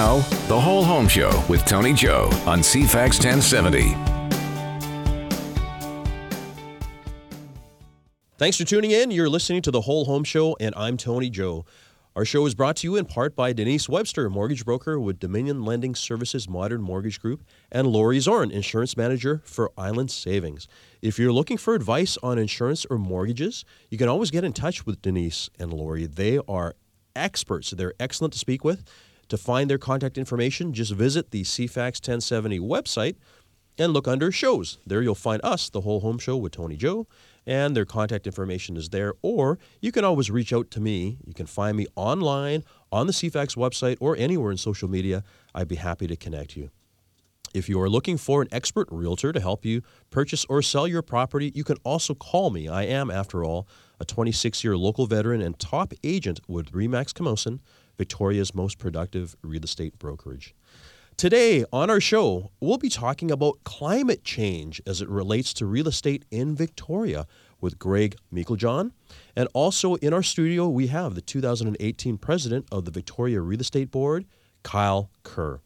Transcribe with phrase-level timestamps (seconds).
[0.00, 3.94] Now, the Whole Home Show with Tony Joe on CFAX 1070.
[8.38, 9.10] Thanks for tuning in.
[9.10, 11.66] You're listening to the Whole Home Show, and I'm Tony Joe.
[12.16, 15.66] Our show is brought to you in part by Denise Webster, mortgage broker with Dominion
[15.66, 20.66] Lending Services Modern Mortgage Group, and Lori Zorn, insurance manager for Island Savings.
[21.02, 24.86] If you're looking for advice on insurance or mortgages, you can always get in touch
[24.86, 26.06] with Denise and Lori.
[26.06, 26.74] They are
[27.14, 27.72] experts.
[27.72, 28.82] They're excellent to speak with.
[29.30, 33.14] To find their contact information, just visit the CFAX 1070 website
[33.78, 34.78] and look under shows.
[34.84, 37.06] There you'll find us, the Whole Home Show with Tony Joe,
[37.46, 39.14] and their contact information is there.
[39.22, 41.18] Or you can always reach out to me.
[41.24, 45.22] You can find me online on the CFAX website or anywhere in social media.
[45.54, 46.70] I'd be happy to connect you.
[47.54, 51.02] If you are looking for an expert realtor to help you purchase or sell your
[51.02, 52.68] property, you can also call me.
[52.68, 53.68] I am, after all,
[54.00, 57.60] a 26 year local veteran and top agent with Remax Camosun,
[58.00, 60.54] Victoria's most productive real estate brokerage.
[61.18, 65.86] Today on our show, we'll be talking about climate change as it relates to real
[65.86, 67.26] estate in Victoria
[67.60, 68.92] with Gregg Meiklejohn.
[69.36, 73.90] And also in our studio, we have the 2018 president of the Victoria Real Estate
[73.90, 74.24] Board,
[74.62, 75.60] Kyle Kerr.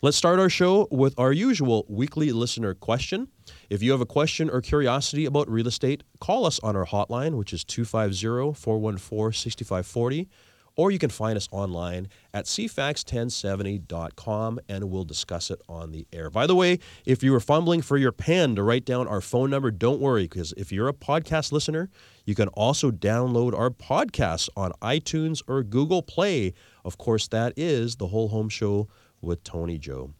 [0.00, 3.28] Let's start our show with our usual weekly listener question.
[3.68, 7.36] If you have a question or curiosity about real estate, call us on our hotline,
[7.36, 10.30] which is 250 414 6540
[10.76, 16.30] or you can find us online at cfax1070.com and we'll discuss it on the air.
[16.30, 19.50] By the way, if you were fumbling for your pen to write down our phone
[19.50, 21.90] number, don't worry, because if you're a podcast listener,
[22.24, 26.54] you can also download our podcast on iTunes or Google Play.
[26.84, 28.88] Of course, that is the Whole Home Show
[29.20, 30.14] with Tony Joe.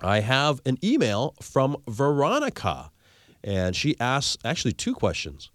[0.00, 2.90] I have an email from Veronica,
[3.42, 5.50] and she asks actually two questions.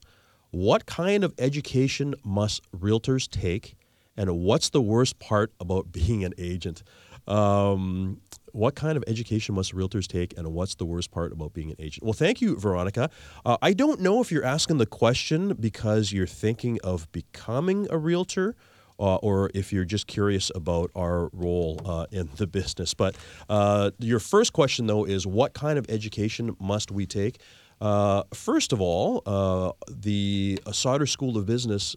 [0.51, 3.75] What kind of education must realtors take?
[4.21, 6.83] And what's the worst part about being an agent?
[7.27, 11.69] Um, what kind of education must realtors take, and what's the worst part about being
[11.69, 12.03] an agent?
[12.03, 13.09] Well, thank you, Veronica.
[13.45, 17.97] Uh, I don't know if you're asking the question because you're thinking of becoming a
[17.97, 18.55] realtor.
[18.99, 22.93] Uh, or if you're just curious about our role uh, in the business.
[22.93, 23.15] But
[23.49, 27.41] uh, your first question, though, is what kind of education must we take?
[27.79, 31.95] Uh, first of all, uh, the Sauder School of Business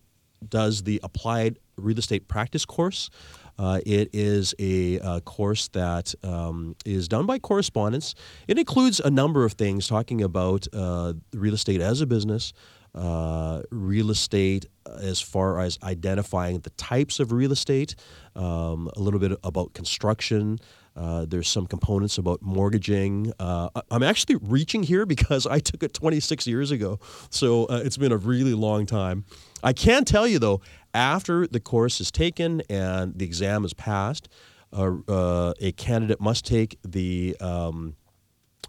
[0.49, 3.11] does the applied real estate practice course.
[3.59, 8.15] Uh, it is a uh, course that um, is done by correspondence.
[8.49, 12.53] It includes a number of things talking about uh, real estate as a business,
[12.95, 14.67] uh, real estate
[15.01, 17.95] as far as identifying the types of real estate,
[18.37, 20.59] um, a little bit about construction.
[20.97, 23.33] Uh, there's some components about mortgaging.
[23.41, 27.01] Uh, I'm actually reaching here because I took it 26 years ago,
[27.31, 29.25] so uh, it's been a really long time.
[29.63, 30.61] I can tell you though,
[30.93, 34.29] after the course is taken and the exam is passed,
[34.73, 37.97] uh, a candidate must take the um,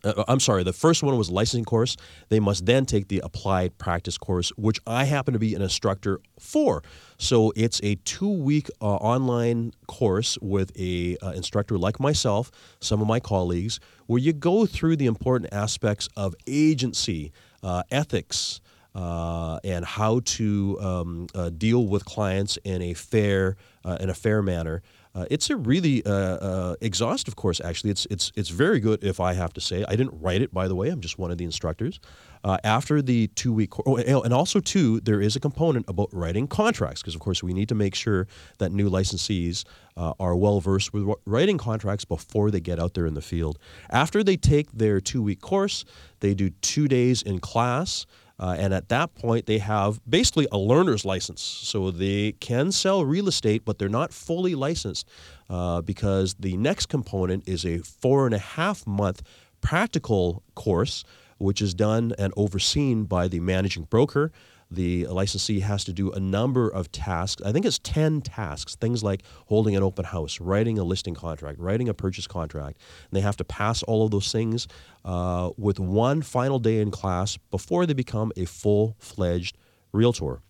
[0.03, 1.97] uh, I'm sorry, the first one was licensing course.
[2.29, 6.19] They must then take the applied practice course, which I happen to be an instructor
[6.39, 6.83] for.
[7.17, 13.01] So it's a two week uh, online course with a uh, instructor like myself, some
[13.01, 17.31] of my colleagues, where you go through the important aspects of agency,
[17.63, 18.61] uh, ethics,
[18.93, 23.57] uh, and how to um, uh, deal with clients in a fair
[23.99, 24.81] in a fair manner.
[25.15, 27.61] Uh, it's a really uh, uh, exhaustive course.
[27.61, 29.01] Actually, it's it's it's very good.
[29.01, 30.89] If I have to say, I didn't write it, by the way.
[30.89, 31.99] I'm just one of the instructors.
[32.43, 37.01] after the two week, oh, and also too, there is a component about writing contracts
[37.01, 38.27] because, of course, we need to make sure
[38.57, 39.63] that new licensees
[39.95, 43.57] are well versed with writing contracts before they get out there in the field.
[43.89, 45.85] After they take their two week course,
[46.19, 48.05] they do two days in class.
[48.37, 51.41] Uh, and at that point, they have basically a learner's license.
[51.41, 55.07] So they can sell real estate, but they're not fully licensed
[55.49, 59.21] uh, because the next component is a four and a half month
[59.61, 61.03] practical course,
[61.37, 64.31] which is done and overseen by the managing broker
[64.75, 67.41] the licensee has to do a number of tasks.
[67.43, 71.59] I think it's 10 tasks, things like holding an open house, writing a listing contract,
[71.59, 72.77] writing a purchase contract.
[73.09, 74.67] And they have to pass all of those things
[75.03, 79.57] uh, with one final day in class before they become a full fledged
[79.91, 80.41] realtor.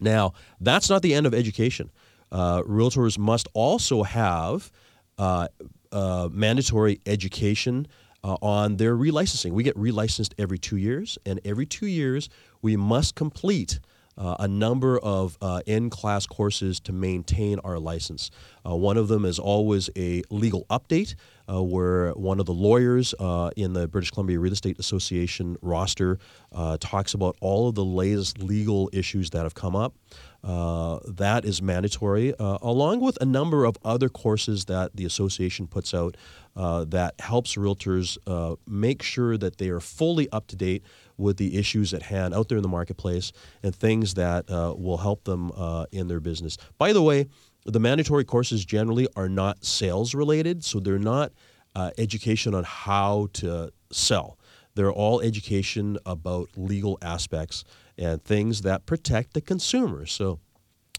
[0.00, 1.90] Now, that's not the end of education.
[2.30, 4.70] Uh, realtors must also have
[5.18, 5.48] uh,
[5.92, 7.86] uh mandatory education
[8.24, 9.52] uh, on their relicensing.
[9.52, 12.28] We get relicensed every two years, and every two years
[12.62, 13.80] we must complete
[14.16, 18.30] uh, a number of uh, in class courses to maintain our license.
[18.66, 21.14] Uh, one of them is always a legal update,
[21.52, 26.18] uh, where one of the lawyers uh, in the British Columbia Real Estate Association roster
[26.52, 29.94] uh, talks about all of the latest legal issues that have come up.
[30.42, 36.16] That is mandatory, along with a number of other courses that the association puts out
[36.54, 38.18] that helps realtors
[38.66, 40.82] make sure that they are fully up to date
[41.16, 43.32] with the issues at hand out there in the marketplace
[43.62, 46.56] and things that uh, will help them uh, in their business.
[46.78, 47.26] By the way,
[47.64, 51.32] the mandatory courses generally are not sales related, so they're not
[51.96, 54.38] education on how to sell.
[54.74, 57.64] They're all education about legal aspects
[57.98, 60.06] and things that protect the consumer.
[60.06, 60.40] So,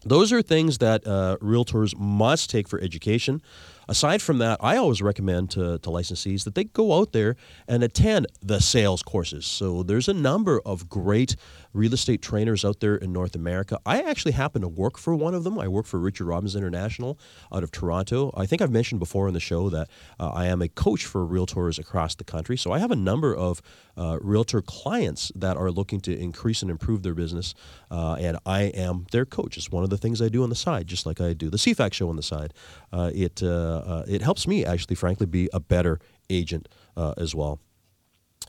[0.06, 3.40] those are things that uh, realtors must take for education.
[3.88, 7.36] Aside from that, I always recommend to, to licensees that they go out there
[7.68, 9.46] and attend the sales courses.
[9.46, 11.36] So there's a number of great
[11.72, 13.78] real estate trainers out there in North America.
[13.84, 15.58] I actually happen to work for one of them.
[15.58, 17.18] I work for Richard Robbins International
[17.52, 18.32] out of Toronto.
[18.36, 19.88] I think I've mentioned before in the show that
[20.18, 22.56] uh, I am a coach for realtors across the country.
[22.56, 23.60] So I have a number of
[23.96, 27.54] uh, realtor clients that are looking to increase and improve their business,
[27.90, 29.56] uh, and I am their coach.
[29.56, 31.56] It's one of the things I do on the side, just like I do the
[31.56, 32.54] CFAX show on the side.
[32.92, 33.73] Uh, it uh,
[34.06, 35.98] it helps me actually, frankly, be a better
[36.30, 37.60] agent uh, as well.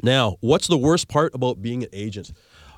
[0.03, 2.31] Now, what's the worst part about being an agent?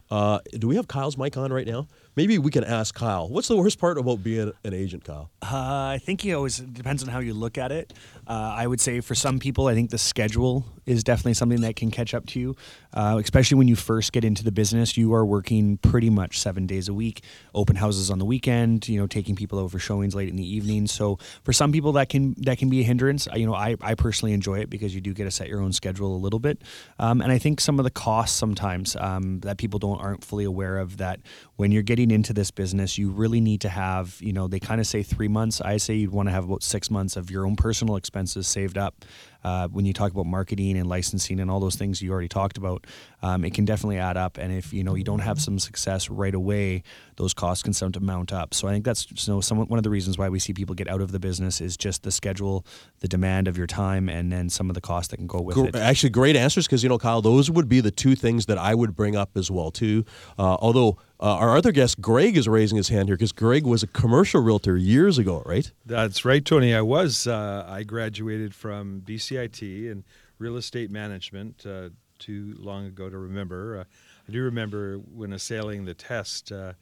[0.09, 1.87] Uh, do we have Kyle's mic on right now?
[2.17, 3.29] Maybe we can ask Kyle.
[3.29, 5.29] What's the worst part about being an agent, Kyle?
[5.39, 7.93] Uh, I think it always depends on how you look at it.
[8.25, 11.75] Uh, I would say for some people, I think the schedule is definitely something that
[11.75, 12.55] can catch up to you,
[12.95, 14.97] uh, especially when you first get into the business.
[14.97, 17.21] You are working pretty much seven days a week,
[17.53, 18.89] open houses on the weekend.
[18.89, 20.87] You know, taking people over showings late in the evening.
[20.87, 23.27] So for some people, that can that can be a hindrance.
[23.35, 25.71] You know, I, I personally enjoy it because you do get to set your own
[25.71, 26.63] schedule a little bit,
[26.97, 30.45] um, and I think some of the costs sometimes um, that people don't aren't fully
[30.45, 31.19] aware of that
[31.57, 34.79] when you're getting into this business, you really need to have, you know, they kind
[34.79, 35.61] of say three months.
[35.61, 38.77] I say you'd want to have about six months of your own personal expenses saved
[38.77, 39.05] up
[39.47, 42.57] uh, when you talk about marketing and licensing and all those things you already talked
[42.57, 42.85] about,
[43.21, 44.37] um, it can definitely add up.
[44.37, 46.83] And if you know you don't have some success right away,
[47.15, 48.53] those costs can start to mount up.
[48.53, 50.75] So I think that's you know, some, one of the reasons why we see people
[50.75, 52.65] get out of the business is just the schedule,
[52.99, 55.57] the demand of your time, and then some of the costs that can go with
[55.57, 55.75] it.
[55.75, 58.75] Actually, great answers because you know, Kyle, those would be the two things that I
[58.75, 60.03] would bring up as well too.
[60.37, 63.81] Uh, although uh, our other guest, Greg, is raising his hand here because Greg was
[63.81, 65.71] a commercial realtor years ago, right?
[65.85, 66.75] That's right, Tony.
[66.75, 67.25] I was.
[67.25, 69.01] Uh, I graduated from
[69.37, 70.03] BCIT in
[70.39, 71.89] real estate management uh,
[72.19, 73.79] too long ago to remember.
[73.79, 73.83] Uh,
[74.27, 76.73] I do remember when assailing the test, uh,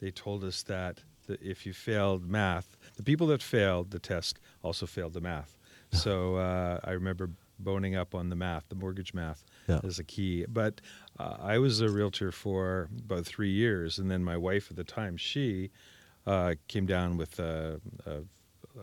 [0.00, 4.38] they told us that the, if you failed math, the people that failed the test
[4.62, 5.56] also failed the math.
[5.92, 9.80] so uh, I remember boning up on the math, the mortgage math yeah.
[9.82, 10.44] as a key.
[10.46, 10.80] But
[11.18, 14.84] uh, I was a realtor for about three years, and then my wife at the
[14.84, 15.70] time, she
[16.26, 18.16] uh, came down with a, a,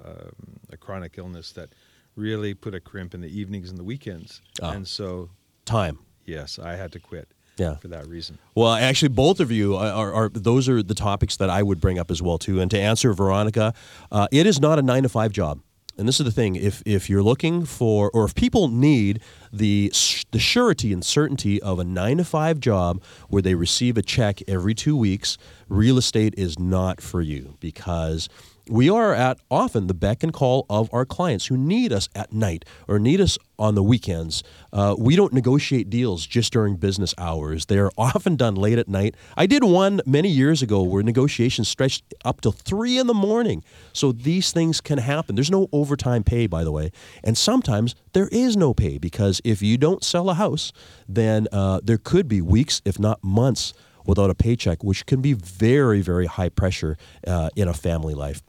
[0.05, 0.35] um,
[0.71, 1.73] a, chronic illness that
[2.15, 4.69] really put a crimp in the evenings and the weekends, oh.
[4.69, 5.29] and so
[5.65, 5.99] time.
[6.25, 7.27] Yes, I had to quit.
[7.55, 7.75] Yeah.
[7.75, 8.39] for that reason.
[8.55, 11.99] Well, actually, both of you are, are, those are the topics that I would bring
[11.99, 12.59] up as well too.
[12.59, 13.75] And to answer Veronica,
[14.11, 15.59] uh, it is not a nine to five job
[15.97, 19.21] and this is the thing if, if you're looking for or if people need
[19.51, 19.91] the
[20.31, 24.41] the surety and certainty of a 9 to 5 job where they receive a check
[24.47, 25.37] every 2 weeks
[25.69, 28.29] real estate is not for you because
[28.69, 32.31] we are at often the beck and call of our clients who need us at
[32.31, 34.41] night or need us on the weekends.
[34.71, 37.65] Uh, we don't negotiate deals just during business hours.
[37.65, 39.15] They are often done late at night.
[39.35, 43.63] I did one many years ago where negotiations stretched up to three in the morning.
[43.91, 45.35] So these things can happen.
[45.35, 46.91] There's no overtime pay, by the way.
[47.23, 50.71] And sometimes there is no pay because if you don't sell a house,
[51.07, 53.73] then uh, there could be weeks, if not months,
[54.05, 58.41] without a paycheck, which can be very, very high pressure uh, in a family life.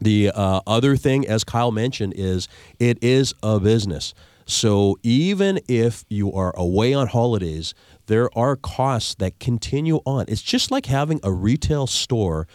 [0.00, 2.48] The uh, other thing, as Kyle mentioned, is
[2.78, 4.14] it is a business.
[4.46, 7.74] So even if you are away on holidays,
[8.06, 10.26] there are costs that continue on.
[10.28, 12.46] It's just like having a retail store,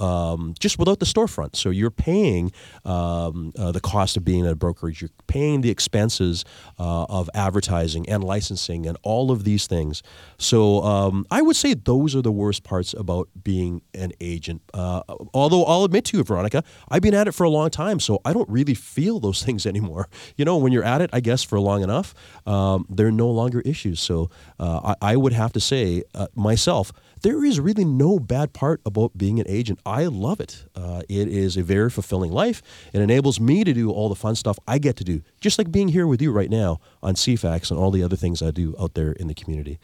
[0.00, 1.56] um, just without the storefront.
[1.56, 2.52] So you're paying
[2.84, 5.00] um, uh, the cost of being a brokerage.
[5.00, 6.44] You're paying the expenses
[6.78, 10.02] uh, of advertising and licensing and all of these things.
[10.38, 14.62] So um, I would say those are the worst parts about being an agent.
[14.74, 18.00] Uh, although I'll admit to you, Veronica, I've been at it for a long time,
[18.00, 20.08] so I don't really feel those things anymore.
[20.36, 22.14] You know, when you're at it, I guess for long enough,
[22.46, 24.00] um, they're no longer issues.
[24.00, 28.52] So uh, I, I would have to say uh, myself, there is really no bad
[28.52, 29.80] part about being an agent.
[29.86, 30.64] I love it.
[30.74, 32.62] Uh, it is a very fulfilling life.
[32.92, 35.72] It enables me to do all the fun stuff I get to do, just like
[35.72, 38.74] being here with you right now on CFAX and all the other things I do
[38.78, 39.78] out there in the community.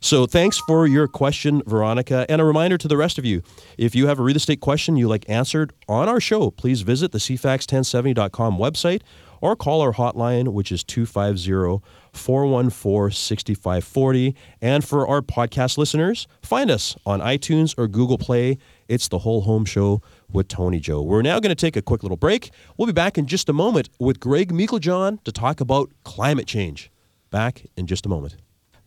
[0.00, 2.26] So thanks for your question, Veronica.
[2.28, 3.42] And a reminder to the rest of you
[3.76, 7.12] if you have a real estate question you like answered on our show, please visit
[7.12, 9.02] the CFAX1070.com website
[9.40, 11.82] or call our hotline, which is 250
[12.16, 14.34] 414 6540.
[14.60, 18.58] And for our podcast listeners, find us on iTunes or Google Play.
[18.88, 21.02] It's the Whole Home Show with Tony Joe.
[21.02, 22.50] We're now going to take a quick little break.
[22.76, 26.90] We'll be back in just a moment with Gregg Meiklejohn to talk about climate change.
[27.30, 28.36] Back in just a moment.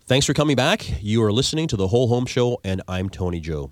[0.06, 1.04] Thanks for coming back.
[1.04, 3.72] You are listening to the Whole Home Show, and I'm Tony Joe.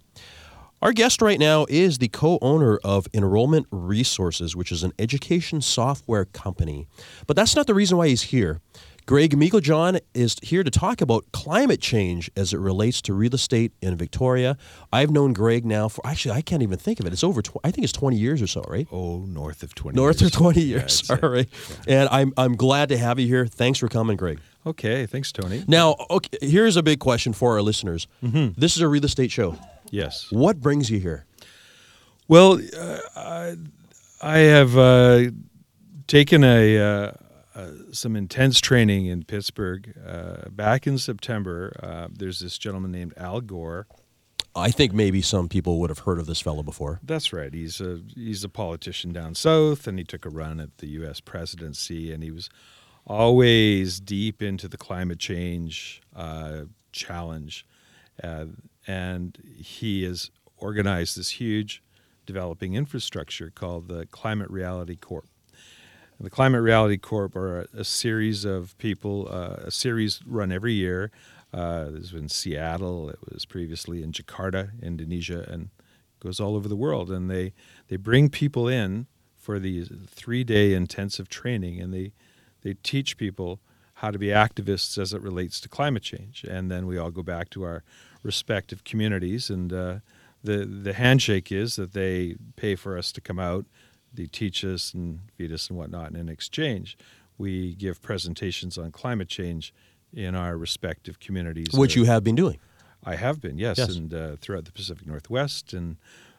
[0.80, 5.60] Our guest right now is the co owner of Enrollment Resources, which is an education
[5.60, 6.88] software company.
[7.26, 8.62] But that's not the reason why he's here.
[9.08, 13.72] Gregg Meiklejohn is here to talk about climate change as it relates to real estate
[13.82, 14.58] in Victoria.
[14.92, 17.14] I've known Greg now for actually I can't even think of it.
[17.14, 17.42] It's over.
[17.42, 18.86] Tw- I think it's twenty years or so, right?
[18.92, 20.34] Oh, north of 20 North years.
[20.34, 21.08] of twenty years.
[21.08, 21.18] Say.
[21.24, 21.48] All right.
[21.88, 23.48] And I'm I'm glad to have you here.
[23.48, 24.42] Thanks for coming, Greg.
[24.66, 25.64] Okay, thanks, Tony.
[25.70, 28.08] Now, okay, here's a big question for our listeners.
[28.22, 29.56] This is a real estate show.
[29.90, 30.28] Yes.
[30.32, 31.26] What brings you here?
[32.28, 33.56] Well, uh, I,
[34.22, 35.32] I have uh,
[36.08, 37.12] taken a uh,
[37.58, 41.76] uh, some intense training in Pittsburgh uh, back in September.
[41.82, 43.88] Uh, there's this gentleman named Al Gore.
[44.56, 47.00] I think maybe some people would have heard of this fellow before.
[47.02, 47.52] That's right.
[47.54, 51.20] He's a he's a politician down south, and he took a run at the U.S.
[51.20, 52.50] presidency, and he was
[53.08, 57.66] always deep into the climate change uh, challenge,
[58.24, 58.46] uh,
[58.86, 61.82] and he has organized this huge
[62.26, 65.26] developing infrastructure called the Climate Reality Corps.
[66.20, 71.12] The Climate Reality Corps are a, series of people, uh, a series run every year.
[71.54, 73.10] Uh, this was in Seattle.
[73.10, 75.70] It was previously in Jakarta, Indonesia, and
[76.20, 77.12] goes all over the world.
[77.12, 77.54] And they
[77.88, 79.06] they bring people in
[79.36, 82.14] for these three day intensive training, and they
[82.64, 83.60] they teach people
[83.96, 86.44] how to be activists as it relates to climate change.
[86.44, 87.84] And then we all go back to our
[88.24, 89.52] respective communities.
[89.52, 90.00] And uh,
[90.44, 93.68] the the handshake is that they pay for us to come out
[94.18, 96.08] they teach us and feed us and whatnot.
[96.08, 96.98] And in exchange,
[97.38, 99.74] we give presentations on climate change
[100.14, 101.68] in our respective communities.
[101.74, 102.60] Which you have been doing.
[103.04, 103.96] I have been, yes, Yes.
[103.96, 105.98] and uh, throughout the Pacific Northwest, and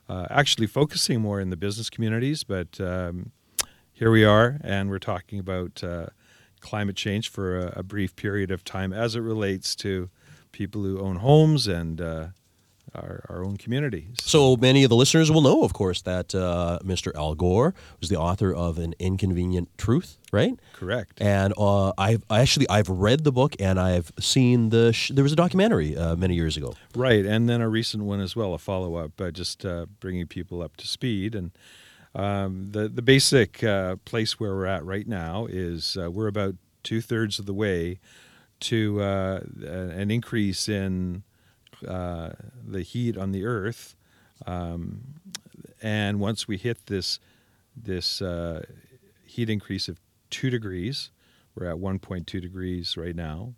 [0.08, 2.44] uh, actually focusing more in the business communities.
[2.44, 3.30] But um,
[3.92, 6.06] here we are, and we're talking about uh,
[6.61, 10.11] climate change for a, a brief period of time as it relates to
[10.50, 12.26] people who own homes and uh,
[13.02, 14.07] our, our own communities.
[14.21, 17.14] So many of the listeners will know, of course, that uh, Mr.
[17.14, 20.59] Al Gore was the author of An Inconvenient Truth, right?
[20.73, 21.21] Correct.
[21.21, 25.23] And uh, I've I actually I've read the book and I've seen the sh- there
[25.23, 26.75] was a documentary uh, many years ago.
[26.95, 30.26] Right, and then a recent one as well, a follow up, uh, just uh, bringing
[30.26, 31.35] people up to speed.
[31.35, 31.50] And
[32.14, 36.57] um, the the basic uh, place where we're at right now is uh, we're about
[36.83, 38.00] two thirds of the way
[38.61, 41.23] to uh, an increase in
[41.87, 42.30] uh,
[42.66, 43.97] the heat on the Earth,
[44.47, 45.00] um,
[45.82, 47.18] and once we hit this
[47.76, 48.64] this uh,
[49.25, 51.11] heat increase of two degrees,
[51.54, 53.54] we're at 1.2 degrees right now.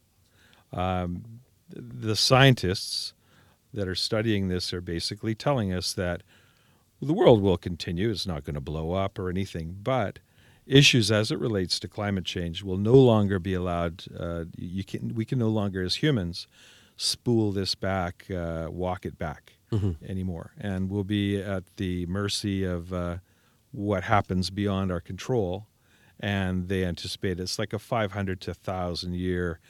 [0.72, 3.14] Um, the scientists
[3.72, 6.22] that are studying this are basically telling us that
[7.00, 8.10] the world will continue.
[8.10, 10.18] It's not going to blow up or anything, but
[10.66, 14.04] issues as it relates to climate change will no longer be allowed.
[14.18, 16.46] Uh, you can, we can no longer, as humans,
[17.02, 19.54] spool this back, uh, walk it back
[20.07, 23.16] anymore, and we'll be at the mercy of uh,
[23.71, 25.66] what happens beyond our control.
[26.23, 29.61] And they anticipate it's like a 500 to 1,000 year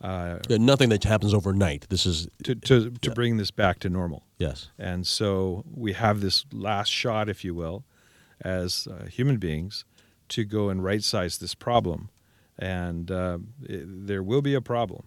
[0.00, 1.86] uh, Nothing that happens overnight.
[1.88, 4.24] This is to, to, to bring this back to normal.
[4.38, 4.70] yes.
[4.76, 7.84] And so we have this last shot, if you will,
[8.40, 9.84] as uh, human beings
[10.30, 12.10] to go and right size this problem.
[12.58, 15.04] And uh, it, there will be a problem.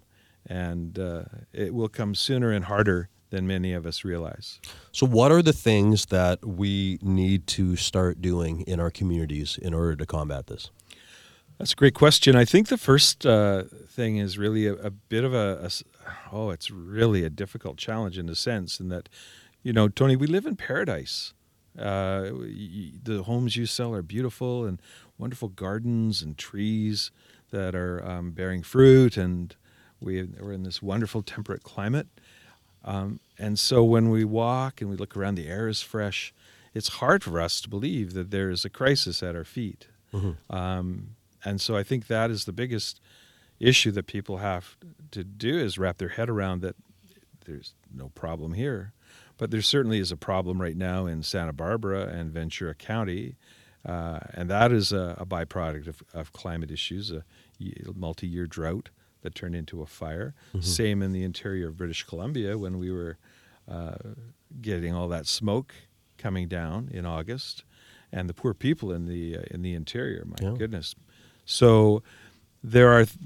[0.48, 4.62] And uh, it will come sooner and harder than many of us realize.
[4.92, 9.74] So what are the things that we need to start doing in our communities in
[9.74, 10.72] order to combat this?
[11.58, 12.36] That's a great question.
[12.36, 15.70] I think the first uh, thing is really a, a bit of a
[16.32, 19.10] oh, it's really a difficult challenge in a sense, in that,
[19.64, 21.34] you know, Tony, we live in paradise.
[21.78, 22.32] Uh,
[23.04, 24.82] the homes you sell are beautiful and
[25.18, 27.12] wonderful gardens and trees
[27.52, 29.56] that are um, bearing fruit, and
[30.02, 32.08] we, we're in this wonderful temperate climate.
[32.86, 36.34] Um, and so when we walk and we look around, the air is fresh.
[36.74, 39.88] It's hard for us to believe that there is a crisis at our feet.
[40.50, 43.00] Um, and so I think that is the biggest
[43.60, 44.78] issue that people have
[45.12, 46.76] to do is wrap their head around that
[47.46, 48.94] there's no problem here.
[49.38, 53.36] but there certainly is a problem right now in Santa Barbara and Ventura County,
[53.86, 57.24] uh, and that is a, a byproduct of, of climate issues, a
[57.96, 58.90] multi-year drought
[59.22, 60.34] that turned into a fire.
[60.62, 63.18] Same in the interior of British Columbia when we were
[63.68, 63.96] uh,
[64.62, 65.74] getting all that smoke
[66.18, 67.64] coming down in August,
[68.12, 70.24] and the poor people in the uh, in the interior.
[70.26, 70.56] My Yeah.
[70.58, 70.96] goodness.
[71.46, 72.02] So
[72.64, 73.18] there are th-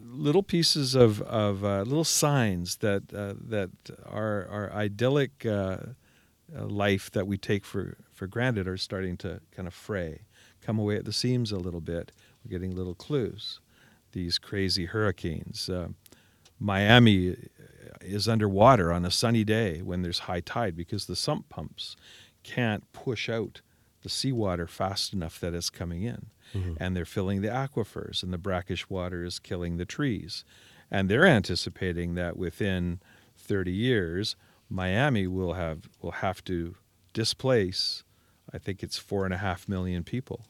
[0.00, 3.70] little pieces of of uh, little signs that uh, that
[4.06, 5.50] our our idyllic uh,
[6.56, 10.22] uh, life that we take for for granted are starting to kind of fray,
[10.60, 12.12] come away at the seams a little bit.
[12.44, 13.60] We're getting little clues.
[14.14, 15.68] These crazy hurricanes.
[15.68, 15.88] Uh,
[16.58, 17.36] Miami
[18.00, 21.96] is underwater on a sunny day when there's high tide because the sump pumps
[22.42, 23.60] can't push out
[24.02, 26.26] the seawater fast enough that it's coming in.
[26.78, 30.44] And they're filling the aquifers, and the brackish water is killing the trees.
[30.90, 33.00] And they're anticipating that within
[33.36, 34.36] 30 years,
[34.70, 36.76] Miami will have will have to
[37.12, 38.04] displace,
[38.52, 40.46] I think it's four and a half million people.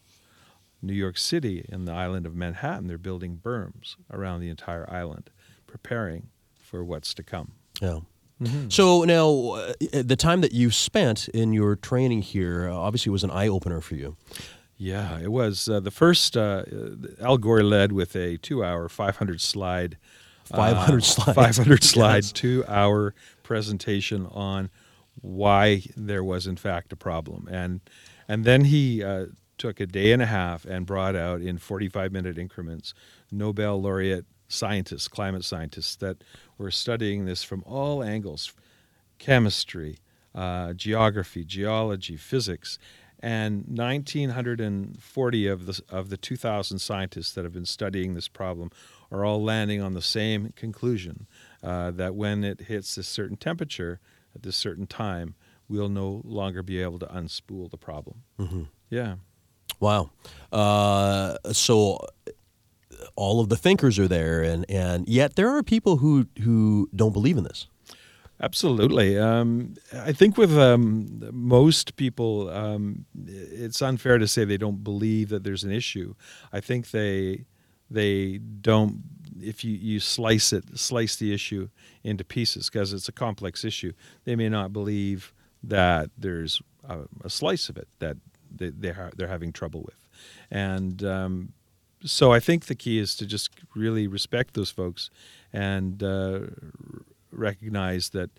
[0.87, 5.31] New York City and the island of Manhattan, they're building berms around the entire island,
[5.67, 7.53] preparing for what's to come.
[7.81, 8.01] Yeah.
[8.69, 9.73] So now, uh,
[10.03, 13.81] the time that you spent in your training here uh, obviously was an eye opener
[13.81, 14.17] for you.
[14.77, 16.37] Yeah, it was uh, the first.
[16.37, 16.65] Uh,
[17.21, 19.97] Al Gore led with a two-hour, 500 slide,
[20.47, 21.35] 500 uh, slides.
[21.37, 22.33] 500 slide, Yes.
[22.33, 23.15] two-hour
[23.45, 24.69] presentation on
[25.23, 27.81] why there was in fact a problem, and
[28.29, 29.27] and then he uh,
[29.59, 32.95] took a day and a half and brought out in 45-minute increments
[33.31, 36.23] Nobel laureate scientists, climate scientists that
[36.59, 38.53] were studying this from all angles,
[39.19, 39.99] chemistry,
[40.35, 42.79] uh, geography, geology, physics,
[43.21, 48.71] and 1,940 of the of the 2,000 scientists that have been studying this problem
[49.11, 51.27] are all landing on the same conclusion
[51.63, 53.99] uh, that when it hits this certain temperature
[54.35, 55.35] at this certain time,
[55.69, 58.23] we'll no longer be able to unspool the problem.
[58.91, 59.17] Yeah.
[59.81, 60.11] Wow.
[60.53, 61.99] Uh, so
[63.17, 67.13] all of the thinkers are there, and, and yet there are people who, who don't
[67.13, 67.67] believe in this.
[68.41, 69.19] Absolutely.
[69.19, 75.29] Um, I think with um, most people, um, it's unfair to say they don't believe
[75.29, 76.15] that there's an issue.
[76.53, 77.47] I think they
[77.91, 79.03] they don't.
[79.41, 81.69] If you, you slice it, slice the issue
[82.03, 83.93] into pieces because it's a complex issue.
[84.25, 88.17] They may not believe that there's a, a slice of it that
[88.59, 90.09] they, they're they're having trouble with,
[90.51, 91.53] and um,
[92.05, 95.11] so I think the key is to just really respect those folks
[95.53, 96.41] and uh,
[97.31, 98.31] recognize that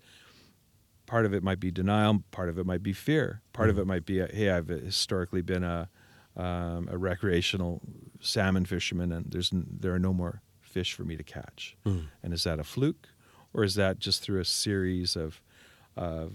[1.06, 3.86] part of it might be denial, part of it might be fear, part of it
[3.86, 5.88] might be, a, hey, I've historically been a
[6.36, 7.80] um, a recreational
[8.20, 11.76] salmon fisherman, and there's n- there are no more fish for me to catch.
[12.22, 13.08] And is that a fluke,
[13.54, 15.40] or is that just through a series of
[15.96, 16.26] uh,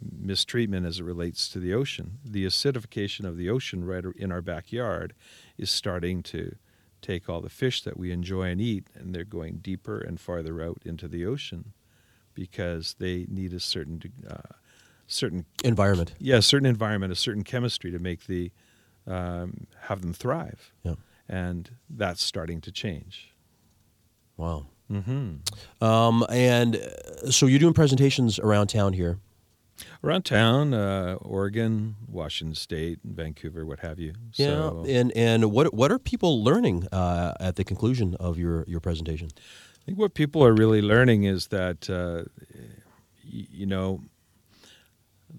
[0.00, 2.18] mistreatment as it relates to the ocean?
[2.24, 5.14] The acidification of the ocean right in our backyard
[5.58, 6.56] is starting to
[7.02, 10.62] take all the fish that we enjoy and eat, and they're going deeper and farther
[10.62, 11.72] out into the ocean
[12.34, 14.54] because they need a certain uh,
[15.06, 16.14] certain Environment.
[16.18, 18.50] yeah, a certain environment, a certain chemistry to make the
[19.06, 20.94] um, have them thrive, Yeah.
[21.28, 23.34] and that's starting to change.
[24.38, 24.66] Wow.
[24.90, 25.84] Mm-hmm.
[25.84, 29.18] Um, and uh, so you're doing presentations around town here.
[30.04, 34.12] Around town, uh, Oregon, Washington State, Vancouver, what have you.
[34.34, 34.46] Yeah.
[34.46, 38.80] So, And and what what are people learning uh, at the conclusion of your your
[38.80, 39.28] presentation?
[39.36, 42.24] I think what people are really learning is that, uh,
[43.24, 44.00] y- you know,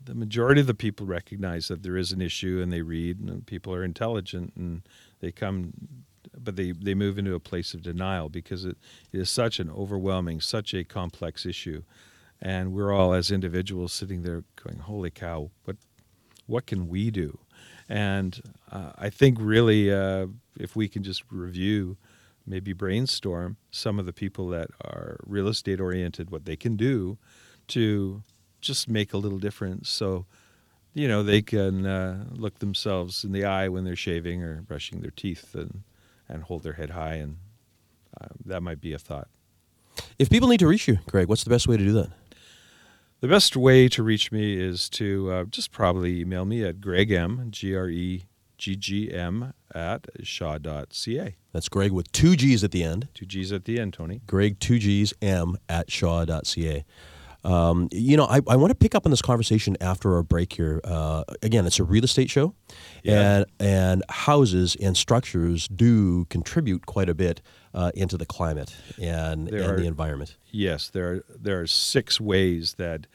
[0.03, 3.45] the majority of the people recognize that there is an issue and they read, and
[3.45, 4.81] people are intelligent and
[5.21, 5.73] they come,
[6.43, 8.77] but they, they move into a place of denial because it,
[9.11, 11.83] it is such an overwhelming, such a complex issue.
[12.41, 15.77] And we're all, as individuals, sitting there going, holy cow, what,
[16.47, 17.39] what can we do?
[17.87, 20.27] And uh, I think really, uh,
[20.59, 21.97] if we can just review,
[22.45, 27.17] maybe brainstorm some of the people that are real estate oriented, what they can do
[27.67, 28.21] to
[28.61, 29.89] just make a little difference.
[29.89, 30.25] So,
[30.93, 35.01] you know, they can uh, look themselves in the eye when they're shaving or brushing
[35.01, 35.83] their teeth and,
[36.27, 37.15] and hold their head high.
[37.15, 37.37] And
[38.19, 39.27] uh, that might be a thought.
[40.19, 42.09] If people need to reach you, Greg, what's the best way to do that?
[43.21, 47.11] The best way to reach me is to uh, just probably email me at Greg
[47.11, 48.25] M, G R E
[48.57, 51.35] G G M, at shaw.ca.
[51.51, 53.07] That's Greg with two G's at the end.
[53.13, 54.21] Two G's at the end, Tony.
[54.27, 56.85] Greg, two G's, M at shaw.ca.
[57.45, 60.53] Um, you know, I, I want to pick up on this conversation after our break
[60.53, 60.81] here.
[60.83, 62.55] Uh, again, it's a real estate show,
[63.03, 63.37] Yeah.
[63.37, 67.41] and and houses and structures do contribute quite a bit
[67.73, 70.37] uh, into the climate and, There and are- the environment.
[70.51, 73.05] Yes, there are there are six ways that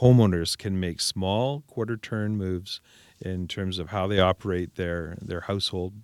[0.00, 2.80] homeowners can make small quarter turn moves
[3.20, 5.94] in terms of how they operate their their household,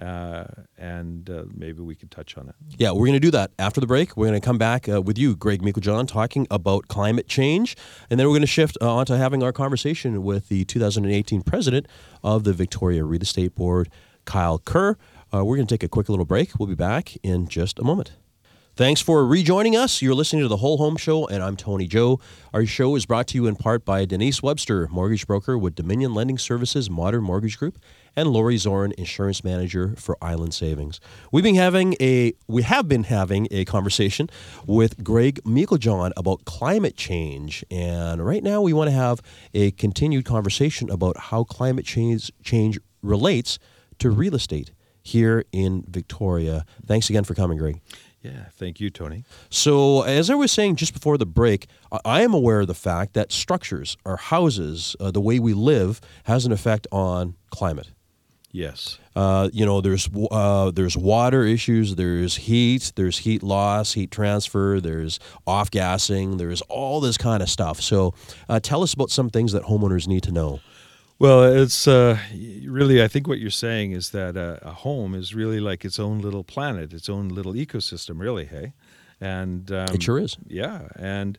[0.00, 0.44] uh,
[0.76, 2.54] and uh, maybe we could touch on it.
[2.76, 4.16] Yeah, we're going to do that after the break.
[4.16, 7.76] We're going to come back uh, with you, Gregg Meiklejohn, talking about climate change.
[8.10, 11.42] And then we're going to shift uh, on to having our conversation with the 2018
[11.42, 11.86] president
[12.22, 13.88] of the Victoria Real Estate Board,
[14.24, 14.96] Kyle Kerr.
[15.32, 16.58] Uh, we're going to take a quick little break.
[16.58, 18.12] We'll be back in just a moment.
[18.76, 20.02] Thanks for rejoining us.
[20.02, 22.20] You're listening to the Whole Home Show, and I'm Tony Joe.
[22.52, 26.12] Our show is brought to you in part by Denise Webster, mortgage broker with Dominion
[26.12, 27.78] Lending Services Modern Mortgage Group,
[28.14, 31.00] and Lori Zorin, insurance manager for Island Savings.
[31.32, 34.28] We've been having a we have been having a conversation
[34.66, 39.22] with Gregg Meiklejohn about climate change, and right now we want to have
[39.54, 43.58] a continued conversation about how climate change change relates
[44.00, 44.72] to real estate
[45.06, 46.66] here in Victoria.
[46.84, 47.80] Thanks again for coming, Greg.
[48.26, 49.24] Yeah, thank you, Tony.
[49.50, 51.68] So, as I was saying just before the break,
[52.04, 56.00] I- am aware of the fact that structures, our houses, uh, the way we live,
[56.24, 57.92] has an effect on climate.
[58.50, 58.98] Yes.
[59.14, 64.80] Uh, you know, there's uh, there's water issues, there's heat, there's heat loss, heat transfer,
[64.80, 67.80] there's off gassing, there's all this kind of stuff.
[67.80, 68.14] So,
[68.48, 70.60] uh, tell us about some things that homeowners need to know.
[71.18, 72.18] Well, it's uh,
[72.66, 75.98] really, I think what you're saying is that uh, a home is really like its
[75.98, 78.74] own little planet, its own little ecosystem, really, hey?
[79.18, 80.36] And um, It sure is.
[80.46, 81.38] Yeah, and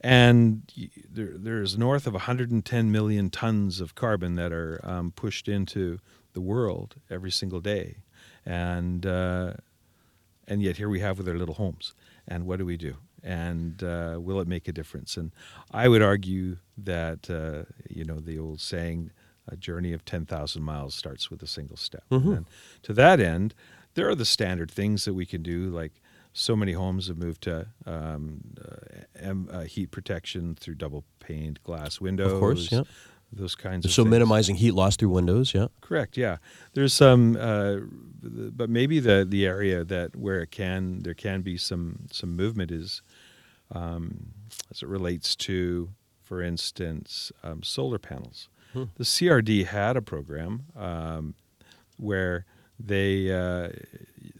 [0.00, 0.62] and
[1.10, 5.98] there, there's north of 110 million tons of carbon that are um, pushed into
[6.34, 7.96] the world every single day,
[8.44, 9.54] and uh,
[10.46, 11.94] and yet here we have with our little homes.
[12.28, 12.96] And what do we do?
[13.22, 15.16] And uh, will it make a difference?
[15.16, 15.32] And
[15.70, 19.10] I would argue that uh, you know the old saying,
[19.46, 22.04] "A journey of ten thousand miles starts with a single step."
[22.36, 22.46] And
[22.82, 23.54] to that end,
[23.94, 26.00] there are the standard things that we can do, like
[26.32, 28.40] so many homes have moved to um,
[29.20, 32.32] uh, uh, heat protection through double paned glass windows.
[32.32, 32.82] Of course, yeah.
[33.32, 35.66] Those kinds of So, minimizing heat loss through windows, yeah.
[35.82, 36.16] Correct.
[36.16, 36.38] Yeah.
[36.72, 37.76] There's some, uh,
[38.22, 42.70] but maybe the the area that where it can there can be some some movement
[42.70, 43.02] is
[43.70, 44.32] um,
[44.70, 45.90] as it relates to,
[46.22, 48.48] for instance, um, solar panels.
[48.74, 51.34] The CRD had a program um,
[51.96, 52.44] where
[52.78, 53.70] they uh,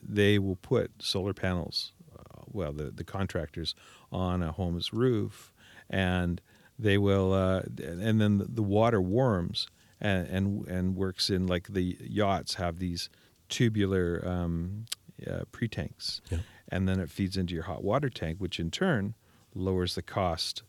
[0.00, 3.74] they will put solar panels, uh, well, the the contractors
[4.12, 5.52] on a home's roof,
[5.90, 6.40] and
[6.78, 9.66] they will, uh, and then the water warms
[10.00, 13.08] and and and works in like the yachts have these
[13.48, 14.84] tubular um,
[15.26, 16.38] uh, pre-tanks, Yeah.
[16.68, 19.14] and then it feeds into your hot water tank, which in turn
[19.54, 20.62] lowers the cost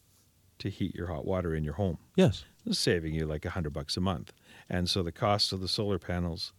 [0.59, 2.43] to heat your hot water in your home Yes.
[2.71, 4.33] saving you like a hundred bucks a month.
[4.69, 6.53] And so the cost of the solar panels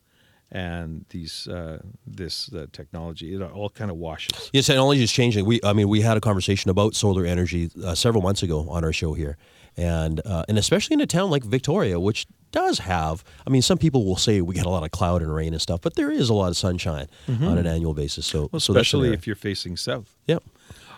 [0.52, 4.50] and these uh, this uh, technology, it all kind of washes.
[4.52, 5.44] Yes, technology is changing.
[5.44, 8.84] We, I mean, we had a conversation about solar energy uh, several months ago on
[8.84, 9.36] our show here,
[9.76, 13.22] and uh, and especially in a town like Victoria, which does have.
[13.46, 15.62] I mean, some people will say we get a lot of cloud and rain and
[15.62, 18.26] stuff, but there is a lot of sunshine on an annual basis.
[18.26, 19.18] So, Well, so especially area.
[19.18, 20.16] if you're facing south.
[20.26, 20.42] Yep.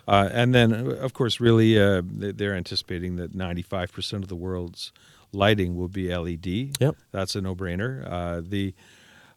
[0.09, 4.93] Uh, and then, of course, really, uh, they- they're anticipating that 95% of the world's
[5.33, 6.73] lighting will be LED.
[6.81, 6.97] Yep.
[7.13, 8.11] That's a no-brainer.
[8.11, 8.75] Uh, the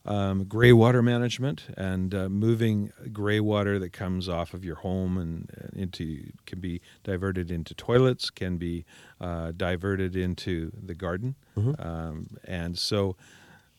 [0.05, 5.17] um, gray water management and uh, moving gray water that comes off of your home
[5.17, 8.85] and uh, into can be diverted into toilets, can be
[9.19, 11.35] uh, diverted into the garden,
[11.79, 13.15] um, and so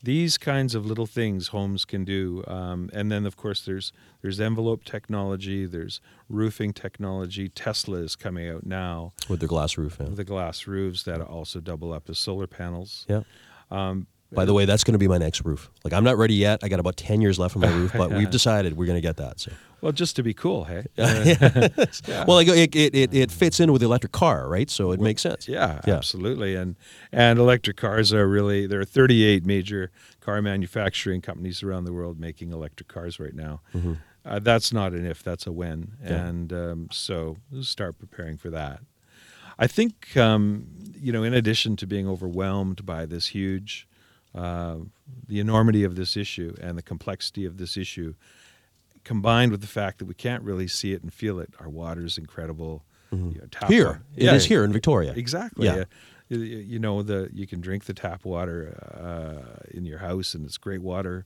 [0.03, 4.39] these kinds of little things homes can do um, and then of course there's there's
[4.41, 9.97] envelope technology there's roofing technology tesla is coming out now with their glass roof.
[9.99, 10.09] Yeah.
[10.11, 13.23] the glass roofs that also double up as solar panels yeah.
[13.71, 15.71] um, By the way, that's going to be my next roof.
[15.85, 16.61] Like, I'm not ready yet.
[16.63, 19.01] I got about ten years left on my roof, but we've decided we're going to
[19.01, 19.41] get that.
[19.41, 19.53] So.
[19.81, 20.85] well just to be cool hey
[22.27, 24.69] Well, it, it, it, it fits in with the electric car, right?
[24.71, 25.47] So it makes sense.
[25.49, 25.97] Yeah, Yeah.
[25.97, 26.55] absolutely.
[26.57, 26.77] And
[27.13, 32.19] and electric cars are really there are 38 major car manufacturing companies around the world
[32.19, 33.61] making electric cars right now.
[34.25, 35.93] Uh, that's not an if, that's a when.
[36.03, 36.09] Mm-hmm.
[36.13, 36.27] Yeah.
[36.27, 38.81] And um, so start preparing for that.
[39.59, 40.67] I think um,
[41.01, 43.87] you know, in addition to being overwhelmed by this huge,
[44.37, 44.77] uh,
[45.29, 48.15] the enormity of this issue and the complexity of this issue,
[49.05, 52.05] combined with the fact that we can't really see it and feel it, our water
[52.05, 52.85] is incredible.
[53.13, 53.73] You know, tap Mm-hmm.
[53.73, 55.13] Here, water- it is here in Victoria.
[55.17, 55.67] Exactly.
[55.67, 55.75] Yeah.
[55.75, 55.85] Uh,
[56.29, 60.59] you, know the you can drink the tap water uh, in your house, and it's
[60.59, 61.25] great water.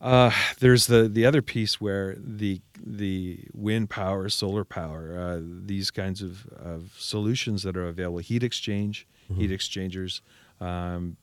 [0.00, 5.90] Uh, there's the the other piece where the the wind power, solar power, uh, these
[5.90, 10.22] kinds of, of solutions that are available, heat exchange, heat exchangers,
[10.60, 11.16] um,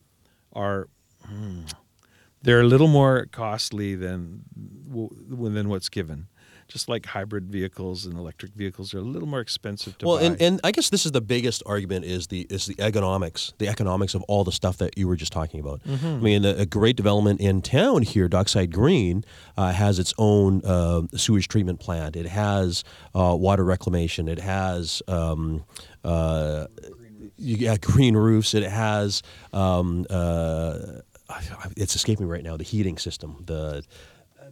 [0.64, 0.80] are
[1.26, 1.62] hmm,
[2.44, 4.44] they're a little more costly than
[5.56, 6.28] than what's given.
[6.70, 10.24] just like hybrid vehicles and electric vehicles are a little more expensive to well, buy.
[10.24, 13.68] and, and I guess this is the biggest argument is the is the economics, the
[13.68, 15.84] economics of all the stuff that you were just talking about.
[15.84, 16.08] Mm-hmm.
[16.08, 19.26] I mean, a, a great development in town here, Dockside Green,
[19.58, 22.16] uh, has its own uh, sewage treatment plant.
[22.16, 22.84] It has
[23.16, 24.28] uh, water reclamation.
[24.28, 25.66] It has um,
[26.04, 26.68] uh,
[27.40, 28.54] yeah, green roofs.
[28.54, 29.22] It has
[29.54, 30.78] um, uh,
[31.78, 32.58] it's escaping me right now.
[32.58, 33.84] The heating system, the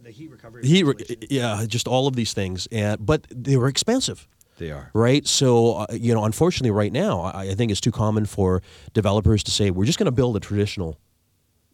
[0.02, 0.66] the heat recovery.
[0.66, 0.94] heat, re-
[1.28, 4.90] yeah, just all of these things, and but they were expensive they are.
[4.94, 5.26] right?
[5.26, 9.42] So, uh, you know, unfortunately, right now, I, I think it's too common for developers
[9.44, 10.98] to say, we're just going to build a traditional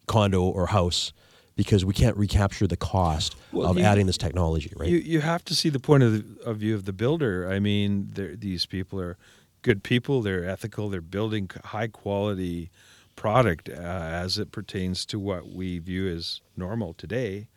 [0.07, 1.13] condo or house
[1.57, 4.89] because we can't recapture the cost Well, of you- adding this technology, right?
[4.89, 7.49] You you have to see the point of, the, of view of the builder.
[7.51, 9.17] I mean, these people are
[9.65, 10.23] good people.
[10.23, 10.89] They're ethical.
[10.89, 12.71] They're building high quality
[13.17, 17.49] product uh, as it pertains to what we view as normal today.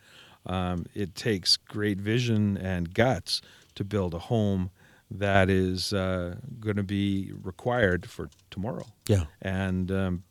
[0.46, 3.42] Um, it takes great vision and guts
[3.76, 4.72] to build a home
[5.12, 8.86] that is uh, going to be required for tomorrow.
[9.08, 9.26] yeah.
[9.42, 10.24] And um,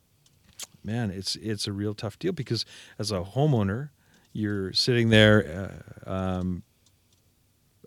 [0.83, 2.65] man, it's it's a real tough deal because
[2.97, 3.89] as a homeowner,
[4.33, 5.71] you're sitting there,
[6.05, 6.63] uh, um,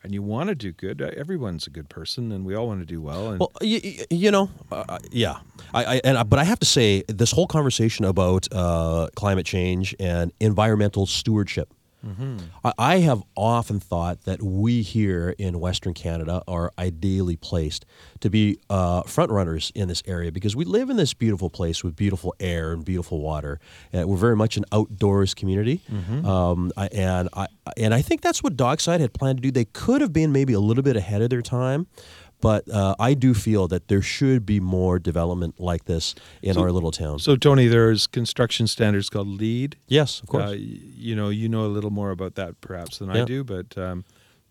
[0.03, 1.03] and you want to do good.
[1.03, 3.31] Uh, Everyone's a good person, and we all want to do well.
[3.31, 5.39] And Well, you, you know, uh, yeah,
[5.75, 9.47] I, I and I, but I have to say this whole conversation about uh, climate
[9.47, 11.73] change and environmental stewardship.
[12.65, 17.85] I, I have often thought that we here in Western Canada are ideally placed
[18.21, 21.85] to be uh, front runners in this area because we live in this beautiful place
[21.85, 23.61] with beautiful air and beautiful water.
[23.93, 25.81] Uh, we're very much an outdoors community,
[26.25, 29.51] um, I, and I and I think that's what Dockside had planned to do.
[29.51, 31.87] They could have been maybe a little bit ahead of their time.
[32.41, 36.63] But uh, I do feel that there should be more development like this in So-
[36.63, 37.19] our little town.
[37.19, 39.77] so, Tony, there's construction standards called LEED.
[39.89, 40.51] yes, of course.
[40.51, 43.77] Uh, you know, you know a little more about that perhaps than I do, but
[43.79, 44.05] um,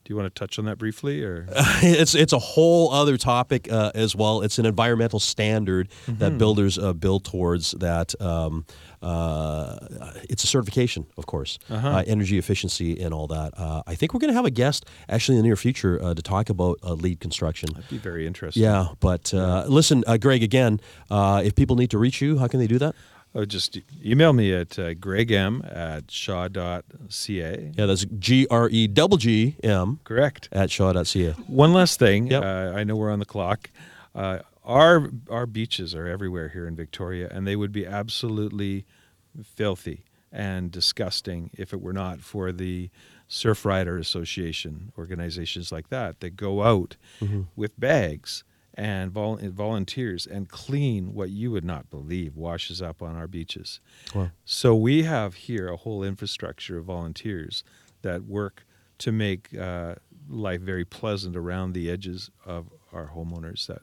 [0.05, 1.47] do you want to touch on that briefly, or
[1.83, 4.41] it's it's a whole other topic uh, as well.
[4.41, 6.19] It's an environmental standard Mm-hmm.
[6.19, 7.71] that builders uh, build towards.
[7.71, 8.65] That um,
[9.01, 11.87] it's a certification, of course, Uh-huh.
[11.87, 13.53] uh, energy efficiency and all that.
[13.57, 16.13] Uh, I think we're going to have a guest actually in the near future uh,
[16.13, 17.69] to talk about uh, LEED construction.
[17.73, 18.63] that'd be very interesting.
[18.63, 20.43] Yeah, but uh, listen, uh, Greg.
[20.43, 20.79] Again,
[21.11, 22.95] uh, if people need to reach you, how can they do that?
[23.35, 27.71] Oh, just email me at uh, gregm at shaw.ca.
[27.77, 30.49] Yeah, that's G R E double G M Correct.
[30.51, 31.31] at shaw.ca.
[31.47, 32.27] One last thing.
[32.27, 32.43] Yep.
[32.43, 33.69] Uh, I know we're on the clock.
[34.15, 38.85] Uh, our our beaches are everywhere here in Victoria, and they would be absolutely
[39.43, 42.89] filthy and disgusting if it were not for the
[43.29, 47.41] Surfrider Association organizations like that that go out Mm-hmm.
[47.55, 48.43] with bags
[48.75, 53.79] and vol- volunteers and clean what you would not believe washes up on our beaches.
[54.15, 54.29] Wow.
[54.45, 57.63] So we have here a whole infrastructure of volunteers
[58.03, 58.65] that work
[58.99, 59.95] to make uh,
[60.29, 63.81] life very pleasant around the edges of our homeowners that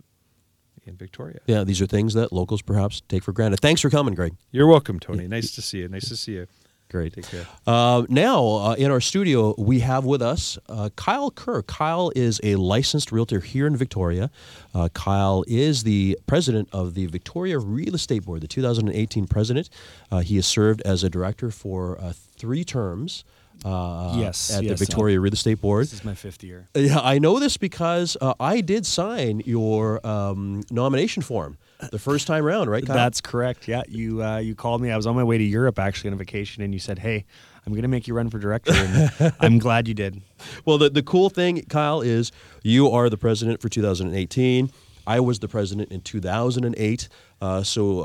[0.87, 1.41] in Victoria.
[1.47, 3.61] Yeah, these are things that locals perhaps take for granted.
[3.61, 4.35] Thanks for coming, Greg.
[4.51, 5.27] You're welcome, Tony.
[5.27, 5.89] Nice to see you.
[5.89, 6.47] Nice to see you.
[6.89, 7.15] Great.
[7.15, 7.47] Take care.
[7.67, 11.63] Uh, now, uh, in our studio, we have with us uh, Kyle Kerr.
[11.63, 14.31] Kyle is a licensed realtor here in Victoria.
[14.73, 19.69] Uh, Kyle is the president of the Victoria Real Estate Board, the 2018 president.
[20.13, 23.25] Uh, he has served as a director for uh, three terms.
[23.65, 25.85] Uh, Yes, at yes, the Victoria Real Estate Board.
[25.85, 26.69] This is my fifth year.
[26.75, 31.59] Yeah, I know this because uh, I did sign your um, nomination form
[31.91, 32.97] the first time around, right, Kyle?
[32.97, 33.69] That's correct.
[33.69, 34.91] Yeah, you uh, you called me.
[34.91, 37.25] I was on my way to Europe actually on a vacation, and you said, "Hey,
[37.67, 40.23] I'm going to make you run for director." And I'm glad you did.
[40.65, 44.71] Well, the, the cool thing, Kyle, is you are the president for 2018.
[45.09, 47.09] I was the president in 2008.
[47.41, 48.01] Uh, so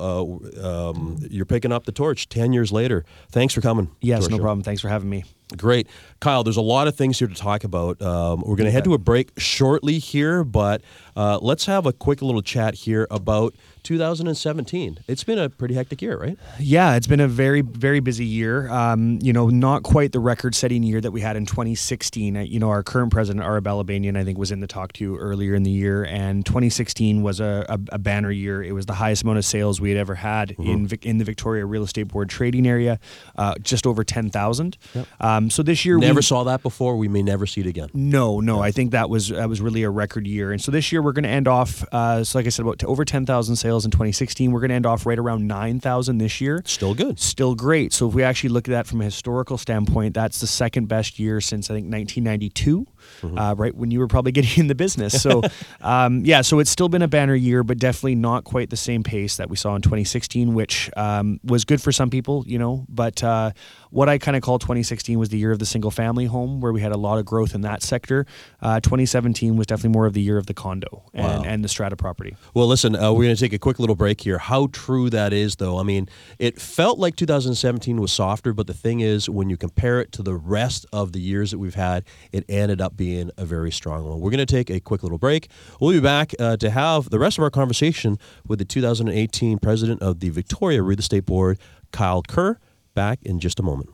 [0.62, 3.06] uh, um, you're picking up the torch 10 years later.
[3.32, 3.90] Thanks for coming.
[4.02, 4.42] Yes, no show.
[4.44, 4.64] problem.
[4.64, 5.24] Thanks for having me.
[5.58, 5.88] Great.
[6.20, 8.02] Kyle, there's a lot of things here to talk about.
[8.02, 10.82] Um, we're going to head to a break shortly here, but
[11.16, 15.00] uh, let's have a quick little chat here about 2017.
[15.08, 16.38] It's been a pretty hectic year, right?
[16.60, 18.70] Yeah, it's been a very, very busy year.
[18.70, 22.38] Um, you know, not quite the record-setting year that we had in 2016.
[22.38, 25.04] Uh, You know, our current president, Ara Balabanian, I think, was in the talk to
[25.04, 28.62] you earlier in the year, and 2016 was a, a, a banner year.
[28.64, 31.26] It was the highest amount of sales we had ever had in Vic- in the
[31.26, 33.00] Victoria Real Estate Board trading area,
[33.38, 34.78] uh, just over 10,000.
[35.20, 36.98] Um, so this year, we Never we, saw that before.
[36.98, 37.90] We may never see it again.
[37.94, 38.62] no, no.
[38.62, 41.14] I think that was that was really a record year, and so this year we're
[41.14, 41.86] going to end off.
[41.92, 44.52] Uh, so, like I said, about over ten thousand sales in 2016.
[44.52, 46.62] We're going to end off right around nine thousand this year.
[46.66, 47.20] Still good.
[47.20, 47.94] Still great.
[47.94, 51.20] So, if we actually look at that from a historical standpoint, that's the second best
[51.20, 52.88] year since I think 1992,
[53.24, 55.22] uh, right when you were probably getting in the business.
[55.22, 55.42] So,
[55.82, 59.04] um, yeah, so it's still been a banner year, but definitely not quite the same
[59.04, 62.86] pace that we saw in 2016, which um, was good for some people, you know.
[62.90, 63.52] But uh,
[63.90, 66.72] what I kind of call 2016 was the year of the single family home, where
[66.72, 68.26] we had a lot of growth in that sector.
[68.62, 71.44] Uh, 2017 was definitely more of the year of the condo and, Wow.
[71.46, 72.36] and the strata property.
[72.54, 74.38] Well, listen, uh, we're going to take a quick little break here.
[74.38, 75.78] How true that is, though.
[75.80, 76.08] I mean,
[76.40, 80.24] it felt like 2017 was softer, but the thing is, when you compare it to
[80.24, 84.08] the rest of the years that we've had, it ended up being a very strong
[84.08, 84.20] one.
[84.20, 85.50] We're going to take a quick little break.
[85.80, 90.04] We'll be back uh, to have the rest of our conversation with the 2018 president
[90.04, 91.58] of the Victoria Real Estate Board,
[91.92, 92.60] Kyle Kerr,
[92.94, 93.90] back in just a moment.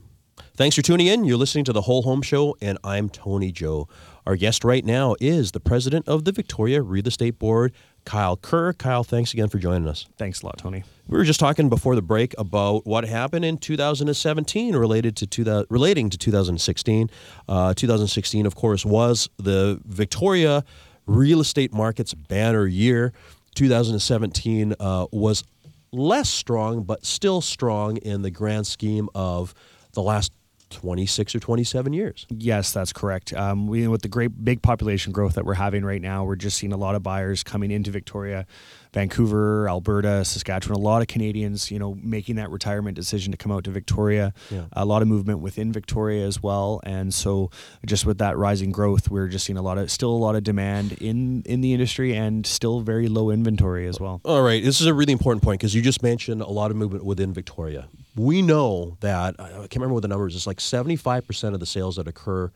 [0.57, 1.23] Thanks for tuning in.
[1.23, 3.87] You're listening to the Whole Home Show, and I'm Tony Joe.
[4.25, 7.71] Our guest right now is the president of the Victoria Real Estate Board,
[8.07, 8.71] Kyle Kerr.
[8.71, 10.07] Kyle, thanks again for joining us.
[10.15, 10.85] Thanks a lot, Tony.
[11.09, 15.67] We were just talking before the break about what happened in 2017 related to 2000,
[15.69, 17.09] relating to 2016.
[17.49, 20.63] Uh, 2016, of course, was the Victoria
[21.05, 23.11] real estate market's banner year.
[23.55, 25.43] 2017 uh, was
[25.91, 29.53] less strong, but still strong in the grand scheme of
[29.91, 30.31] the last
[30.69, 32.25] 26 or 27 years.
[32.29, 33.33] Yes, that's correct.
[33.33, 36.57] Um, we, with the great big population growth that we're having right now, we're just
[36.57, 38.45] seeing a lot of buyers coming into Victoria,
[38.93, 40.77] Vancouver, Alberta, Saskatchewan.
[40.77, 44.33] A lot of Canadians, you know, making that retirement decision to come out to Victoria.
[44.49, 44.65] Yeah.
[44.73, 47.49] A lot of movement within Victoria as well, and so
[47.85, 50.43] just with that rising growth, we're just seeing a lot of still a lot of
[50.43, 54.21] demand in in the industry and still very low inventory as well.
[54.25, 56.77] All right, this is a really important point because you just mentioned a lot of
[56.77, 57.87] movement within Victoria.
[58.17, 60.35] We know that I can't remember what the numbers.
[60.35, 62.51] It's like seventy-five percent of the sales that occur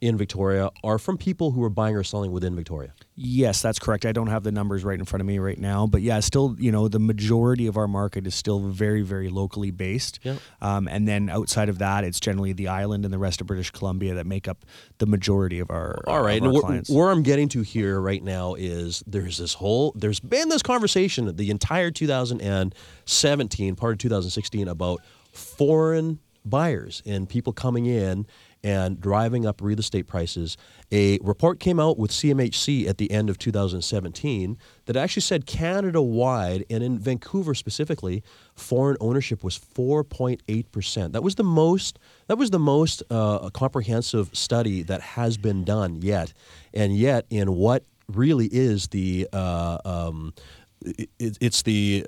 [0.00, 2.94] in Victoria are from people who are buying or selling within Victoria.
[3.16, 4.06] Yes, that's correct.
[4.06, 6.56] I don't have the numbers right in front of me right now, but yeah, still,
[6.58, 10.18] you know, the majority of our market is still very, very locally based.
[10.22, 10.36] Yeah.
[10.62, 13.70] Um, and then outside of that, it's generally the island and the rest of British
[13.70, 14.64] Columbia that make up
[14.98, 18.54] the majority of our All right, our where, where I'm getting to here right now
[18.54, 25.00] is there's this whole there's been this conversation the entire 2017 part of 2016 about
[25.32, 28.26] foreign buyers and people coming in
[28.62, 30.56] and driving up real estate prices.
[30.92, 36.02] A report came out with CMHC at the end of 2017 that actually said Canada
[36.02, 38.22] wide and in Vancouver specifically,
[38.54, 41.12] foreign ownership was 4.8 percent.
[41.12, 41.98] That was the most.
[42.26, 46.32] That was the most uh, comprehensive study that has been done yet,
[46.74, 50.34] and yet in what really is the uh, um,
[50.82, 52.06] it, it's the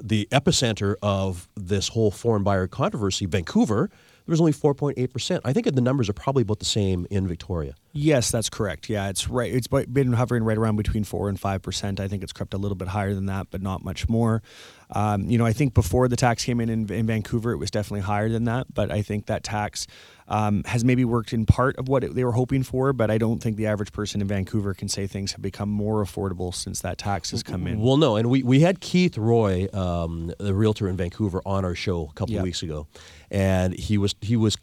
[0.00, 3.90] the epicenter of this whole foreign buyer controversy, Vancouver.
[4.26, 5.42] There was only 4.8 percent.
[5.44, 7.74] I think the numbers are probably about the same in Victoria.
[7.92, 8.88] Yes, that's correct.
[8.88, 9.52] Yeah, it's right.
[9.52, 12.00] It's been hovering right around between four and five percent.
[12.00, 14.42] I think it's crept a little bit higher than that, but not much more.
[14.90, 17.70] Um, you know, I think before the tax came in, in in Vancouver, it was
[17.70, 18.72] definitely higher than that.
[18.72, 19.86] But I think that tax
[20.28, 22.92] um, has maybe worked in part of what it, they were hoping for.
[22.92, 26.04] But I don't think the average person in Vancouver can say things have become more
[26.04, 27.80] affordable since that tax has come in.
[27.80, 31.74] Well, no, and we, we had Keith Roy, um, the realtor in Vancouver, on our
[31.74, 32.86] show a couple of weeks ago,
[33.30, 34.56] and he was he was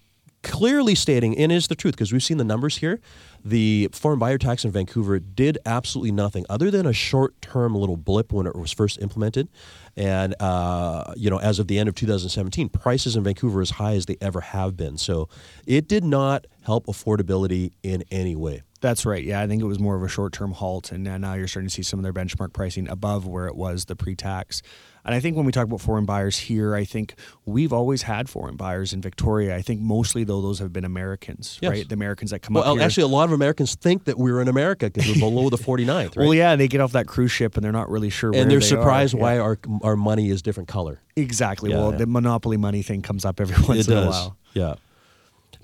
[0.43, 2.99] clearly stating, and is the truth because we've seen the numbers here.
[3.43, 7.97] The foreign buyer tax in Vancouver did absolutely nothing other than a short term little
[7.97, 9.49] blip when it was first implemented,
[9.95, 13.71] and uh, you know as of the end of 2017, prices in Vancouver are as
[13.71, 14.97] high as they ever have been.
[14.97, 15.29] So
[15.65, 18.61] it did not help affordability in any way.
[18.81, 19.23] That's right.
[19.23, 21.73] Yeah, I think it was more of a short-term halt, and now you're starting to
[21.73, 24.63] see some of their benchmark pricing above where it was the pre-tax.
[25.05, 28.29] And I think when we talk about foreign buyers here, I think we've always had
[28.29, 29.55] foreign buyers in Victoria.
[29.55, 31.69] I think mostly though those have been Americans, Yes.
[31.71, 31.87] right?
[31.89, 34.47] The Americans that come up Well, actually, a lot of Americans think that we're in
[34.47, 36.17] America because we're below the 49th, right?
[36.17, 38.31] well, yeah, they get off that cruise ship and they're not really sure.
[38.31, 39.17] where and they're they surprised are.
[39.17, 39.41] why Yeah.
[39.41, 40.99] our our money is different color.
[41.15, 41.71] exactly.
[41.71, 41.97] Yeah, well, yeah.
[41.97, 44.05] the monopoly money thing comes up every once it in does.
[44.05, 44.37] a while.
[44.53, 44.75] Yeah.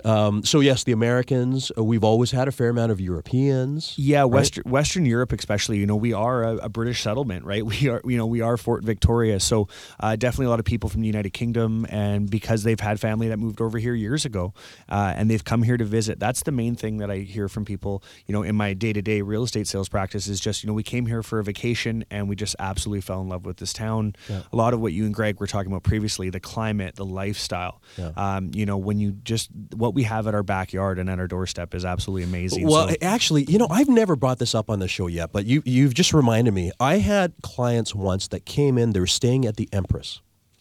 [0.04, 1.72] Um, so yes, the Americans.
[1.76, 3.94] Uh, we've always had a fair amount of Europeans.
[3.96, 4.26] Yeah, right?
[4.26, 5.78] Western Western Europe, especially.
[5.78, 7.64] You know, we are a, a British settlement, right?
[7.68, 9.38] We are, you know, we are Fort Victoria.
[9.40, 9.68] So
[10.00, 13.28] uh, definitely a lot of people from the United Kingdom, and because they've had family
[13.28, 14.54] that moved over here years ago,
[14.88, 16.18] uh, and they've come here to visit.
[16.18, 18.02] That's the main thing that I hear from people.
[18.26, 20.72] You know, in my day to day real estate sales practice is just, you know,
[20.72, 23.72] we came here for a vacation and we just absolutely fell in love with this
[23.72, 24.14] town.
[24.28, 24.42] Yeah.
[24.52, 27.82] A lot of what you and Gregg were talking about previously, the climate, the lifestyle.
[27.96, 28.12] Yeah.
[28.16, 31.26] Um, you know, when you just what we have at our backyard and at our
[31.26, 32.66] doorstep is absolutely amazing.
[32.66, 35.44] Well, So- actually, you know, I've never brought this up on the show yet, but
[35.46, 36.70] you you've just reminded me.
[36.80, 38.92] I had clients once that came in.
[38.92, 40.20] They were staying at the Empress.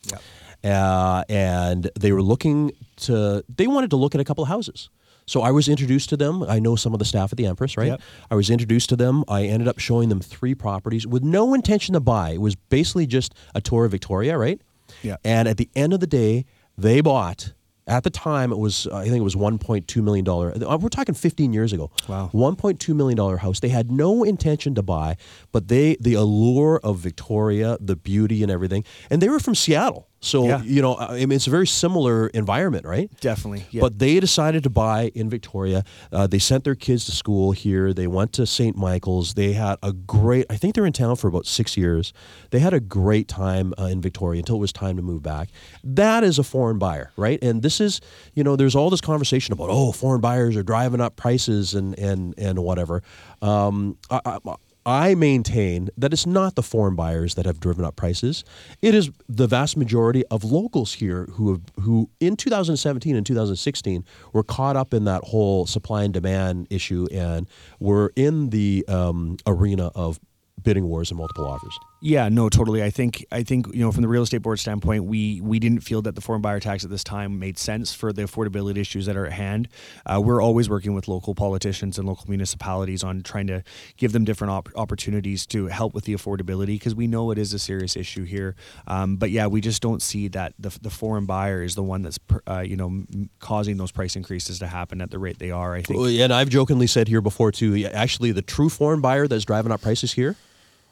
[0.10, 0.22] Yep.
[0.64, 4.90] uh, and they were looking to they wanted to look at a couple of houses
[5.26, 7.78] so i was introduced to them i know some of the staff at the empress
[7.78, 8.02] right Yep.
[8.32, 11.94] i was introduced to them i ended up showing them three properties with no intention
[11.94, 14.60] to buy it was basically just a tour of victoria right
[15.04, 15.18] Yeah.
[15.26, 16.46] and at the end of the day
[16.78, 17.54] they bought
[17.88, 21.16] at the time it was i think it was 1.2 million dollar uh, we're talking
[21.16, 21.92] 15 years ago.
[22.08, 22.30] Wow.
[22.34, 23.60] 1.2 million dollar house.
[23.60, 25.18] They had no intention to buy
[25.52, 30.10] but they the allure of victoria the beauty and everything and they were from seattle
[30.20, 30.62] So Yeah.
[30.64, 33.10] you know, I mean, it's a very similar environment, right?
[33.22, 33.66] Definitely.
[33.72, 33.82] Yeah.
[33.82, 35.84] But they decided to buy in Victoria.
[36.12, 37.94] Uh, they sent their kids to school here.
[37.94, 38.76] They went to St.
[38.76, 39.36] Michael's.
[39.36, 40.46] They had a great.
[40.50, 42.14] I think they were in town for about six years.
[42.50, 45.50] They had a great time uh, in Victoria until it was time to move back.
[45.84, 47.42] That is a foreign buyer, right?
[47.44, 48.02] And this is,
[48.34, 51.98] you know, there's all this conversation about oh, foreign buyers are driving up prices and
[52.00, 53.04] and and whatever.
[53.42, 54.56] Um, I, I,
[54.88, 58.46] I maintain that it's not the foreign buyers that have driven up prices.
[58.82, 64.06] It is the vast majority of locals here who have, who in 2017 and 2016
[64.32, 67.50] were caught up in that whole supply and demand issue and
[67.82, 70.22] were in the um, arena of
[70.64, 71.78] bidding wars and multiple offers.
[72.00, 72.84] Yeah, no, totally.
[72.84, 75.82] I think I think you know from the real estate board standpoint, we we didn't
[75.82, 79.08] feel that the foreign buyer tax at this time made sense for the affordability issues
[79.08, 79.68] that are at hand.
[80.06, 83.64] Uh, we're always working with local politicians and local municipalities on trying to
[83.98, 87.52] give them different op- opportunities to help with the affordability because we know it is
[87.54, 88.56] a serious issue here.
[88.86, 92.04] Um, but yeah, we just don't see that the, the foreign buyer is the one
[92.04, 93.06] that's uh, you know
[93.40, 95.74] causing those price increases to happen at the rate they are.
[95.74, 96.00] I think.
[96.00, 97.88] Well, And I've jokingly said here before too.
[97.92, 100.36] Actually, the true foreign buyer that's driving up prices here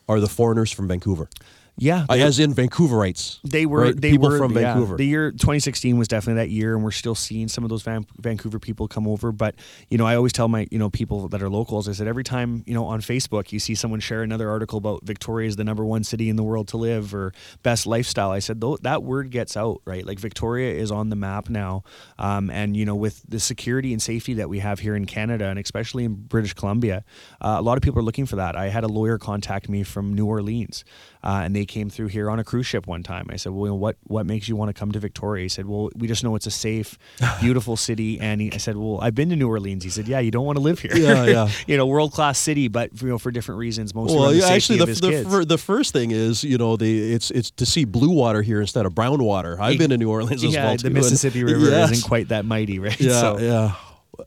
[0.08, 1.30] are the foreigners from Vancouver,
[1.78, 3.40] Yeah, Uh, as in Vancouverites.
[3.44, 4.00] They were right?
[4.02, 4.74] they people were from yeah.
[4.74, 4.96] Vancouver.
[4.96, 8.06] The year 2016 was definitely that year, and we're still seeing some of those Van-
[8.18, 9.32] Vancouver people come over.
[9.34, 9.56] But
[9.90, 12.24] you know, I always tell my you know people that are locals, I said every
[12.24, 15.66] time you know on Facebook you see someone share another article about Victoria is the
[15.66, 18.32] number one city in the world to live or best lifestyle.
[18.32, 20.06] I said "Tho- that word gets out right.
[20.06, 21.84] Like Victoria is on the map now,
[22.18, 25.46] um, and you know with the security and safety that we have here in Canada
[25.48, 27.04] and especially in British Columbia,
[27.42, 28.56] uh, a lot of people are looking for that.
[28.56, 30.86] I had a lawyer contact me from New Orleans,
[31.24, 33.28] uh, and they came through here on a cruise ship one time.
[33.30, 35.50] I said, "Well, you know, what what makes you want to come to Victoria?" He
[35.50, 36.98] said, "Well, we just know it's a safe,
[37.42, 40.20] beautiful city." And he, I said, "Well, I've been to New Orleans." He said, "Yeah,
[40.20, 40.96] you don't want to live here.
[40.96, 41.50] Yeah, yeah.
[41.68, 43.94] you know, world class city, but you know, for different reasons.
[43.96, 46.58] Mostly Well, the yeah, actually, the his the, kids." fir- the first thing is you
[46.58, 49.58] know the it's it's to see blue water here instead of brown water.
[49.60, 50.74] I've been to New Orleans as yeah, well.
[50.76, 51.92] the too, and- Mississippi River Yes.
[51.92, 53.00] isn't quite that mighty, right?
[53.00, 53.76] Yeah, So- yeah,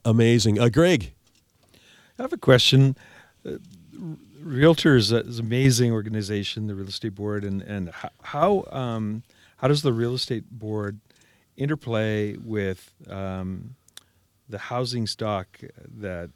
[0.04, 0.58] amazing.
[0.60, 1.12] Uh, Greg,
[2.18, 2.96] I have a question.
[3.46, 3.58] Uh,
[4.42, 9.22] Realtors is an amazing organization, the real estate board, and and how um,
[9.56, 11.00] how does the real estate board
[11.56, 13.74] interplay with um,
[14.48, 15.58] the housing stock
[15.98, 16.30] that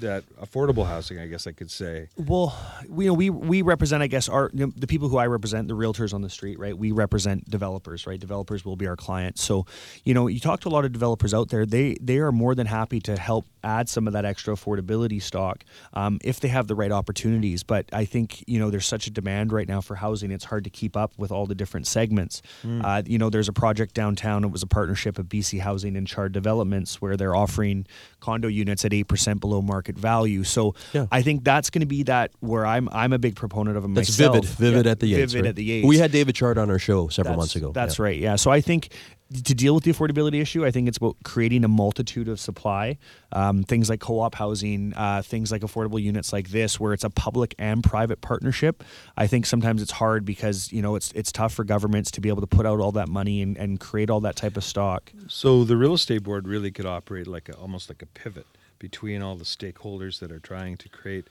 [0.00, 1.18] that affordable housing?
[1.18, 2.08] I guess I could say.
[2.16, 2.56] Well,
[2.88, 5.26] we, you know, we we represent, I guess, our you know, the people who I
[5.26, 6.76] represent, the realtors on the street, right?
[6.76, 8.18] We represent developers, right?
[8.18, 9.42] Developers will be our clients.
[9.42, 9.66] So,
[10.04, 12.54] you know, you talk to a lot of developers out there; they they are more
[12.54, 16.66] than happy to help add some of that extra affordability stock um, if they have
[16.66, 17.62] the right opportunities.
[17.62, 20.64] But I think you know, there's such a demand right now for housing; it's hard
[20.64, 22.42] to keep up with all the different segments.
[22.64, 24.44] Uh, you know, there's a project downtown.
[24.44, 27.86] It was a partnership of BC Housing and Chard Developments where they're offering
[28.20, 30.44] condo units at eight percent below market value.
[30.44, 31.06] So Yeah.
[31.10, 33.94] I think that's going to be that where I'm I'm a big proponent of them
[33.94, 34.34] that's myself.
[34.36, 35.32] vivid, vivid Yeah, at the Yates.
[35.32, 35.48] Vivid right?
[35.50, 35.86] at the Yates.
[35.86, 37.72] We had David Chard on our show several That's- months ago.
[37.72, 38.04] That's Yeah.
[38.04, 38.18] right.
[38.18, 38.36] Yeah.
[38.36, 38.90] So I think
[39.44, 42.98] to deal with the affordability issue, I think it's about creating a multitude of supply,
[43.30, 47.10] um, things like co-op housing, uh, things like affordable units like this, where it's a
[47.10, 48.82] public and private partnership.
[49.16, 52.28] I think sometimes it's hard because you know it's it's tough for governments to be
[52.28, 55.12] able to put out all that money and, and create all that type of stock.
[55.28, 58.46] So the real estate board really could operate like a, almost like a pivot
[58.80, 61.28] between all the stakeholders that are trying to create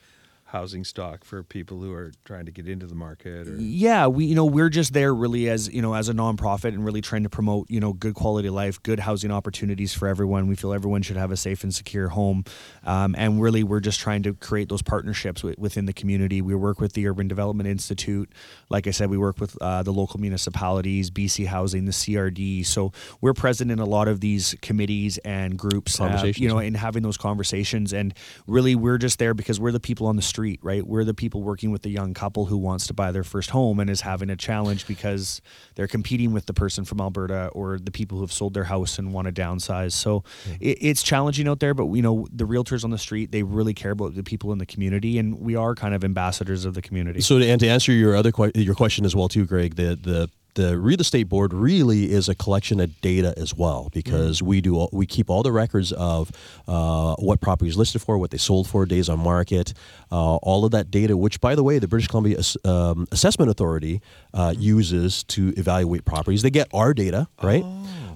[0.52, 4.26] housing stock for people who are trying to get into the market or Yeah, we
[4.26, 7.24] you know we're just there really as you know as a nonprofit and really trying
[7.24, 10.48] to promote you know good quality life, good housing opportunities for everyone.
[10.48, 12.46] We feel everyone should have a safe and secure home,
[12.84, 16.42] um, and really we're just trying to create those partnerships wi- within the community.
[16.42, 18.30] We work with the Urban Development Institute,
[18.70, 22.66] like I said, we work with uh, the local municipalities, BC Housing, the CRD.
[22.66, 22.92] So
[23.22, 26.06] we're present in a lot of these committees and groups, uh,
[26.42, 27.94] you know, and having those conversations.
[27.94, 28.14] And
[28.48, 30.86] really, we're just there because we're the people on the street, right?
[30.86, 33.80] We're the people working with the young couple who wants to buy their first home
[33.80, 35.42] and is having a challenge because
[35.76, 39.00] they're competing with the person from Alberta or the people who have sold their house
[39.00, 39.94] and want to downsize.
[39.94, 40.24] So
[40.60, 43.74] it, it's challenging out there, but you know, the realtors on the street, they really
[43.74, 46.82] care about the people in the community, and we are kind of ambassadors of the
[46.82, 47.22] community.
[47.22, 50.30] So, and to answer your other que- your question as well, too, Greg, the the
[50.60, 54.76] the real estate board really is a collection of data as well because we do
[54.76, 56.32] all, we keep all the records of
[56.68, 59.74] uh, what properties listed for, what they sold for, days on market,
[60.12, 61.16] uh, all of that data.
[61.16, 64.02] Which, by the way, the British Columbia um, Assessment Authority
[64.34, 66.42] uh, uses to evaluate properties.
[66.42, 67.64] They get our data, right?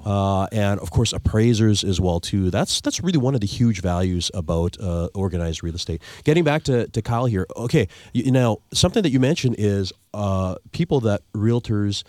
[0.05, 2.49] Uh, and of course appraisers as well too.
[2.49, 6.01] That's that's really one of the huge values about uh, organized real estate.
[6.25, 7.87] Getting back to, to Kyle here, okay.
[8.11, 12.03] You, now something that you mentioned is uh, people that realtors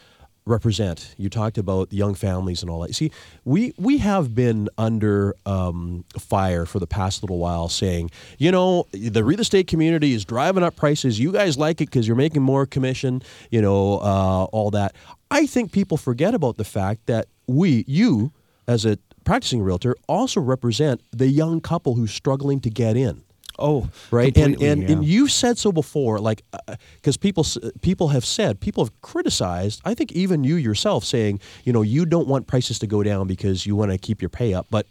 [0.46, 1.14] represent.
[1.16, 2.94] You talked about young families and all that.
[2.94, 3.10] See,
[3.44, 8.86] we we have been under um, fire for the past little while, saying, you know,
[8.92, 11.18] the real estate community is driving up prices.
[11.18, 13.22] You guys like it because you're making more commission.
[13.50, 14.94] You know, uh, all that.
[15.30, 18.32] I think people forget about the fact that we, you,
[18.68, 23.23] as a practicing realtor, also represent the young couple who's struggling to get in
[23.58, 24.92] Oh, right and and, yeah.
[24.92, 27.46] and you've said so before like uh, because people
[27.82, 32.04] people have said people have criticized i think even you yourself saying you know you
[32.04, 34.86] don't want prices to go down because you want to keep your pay up but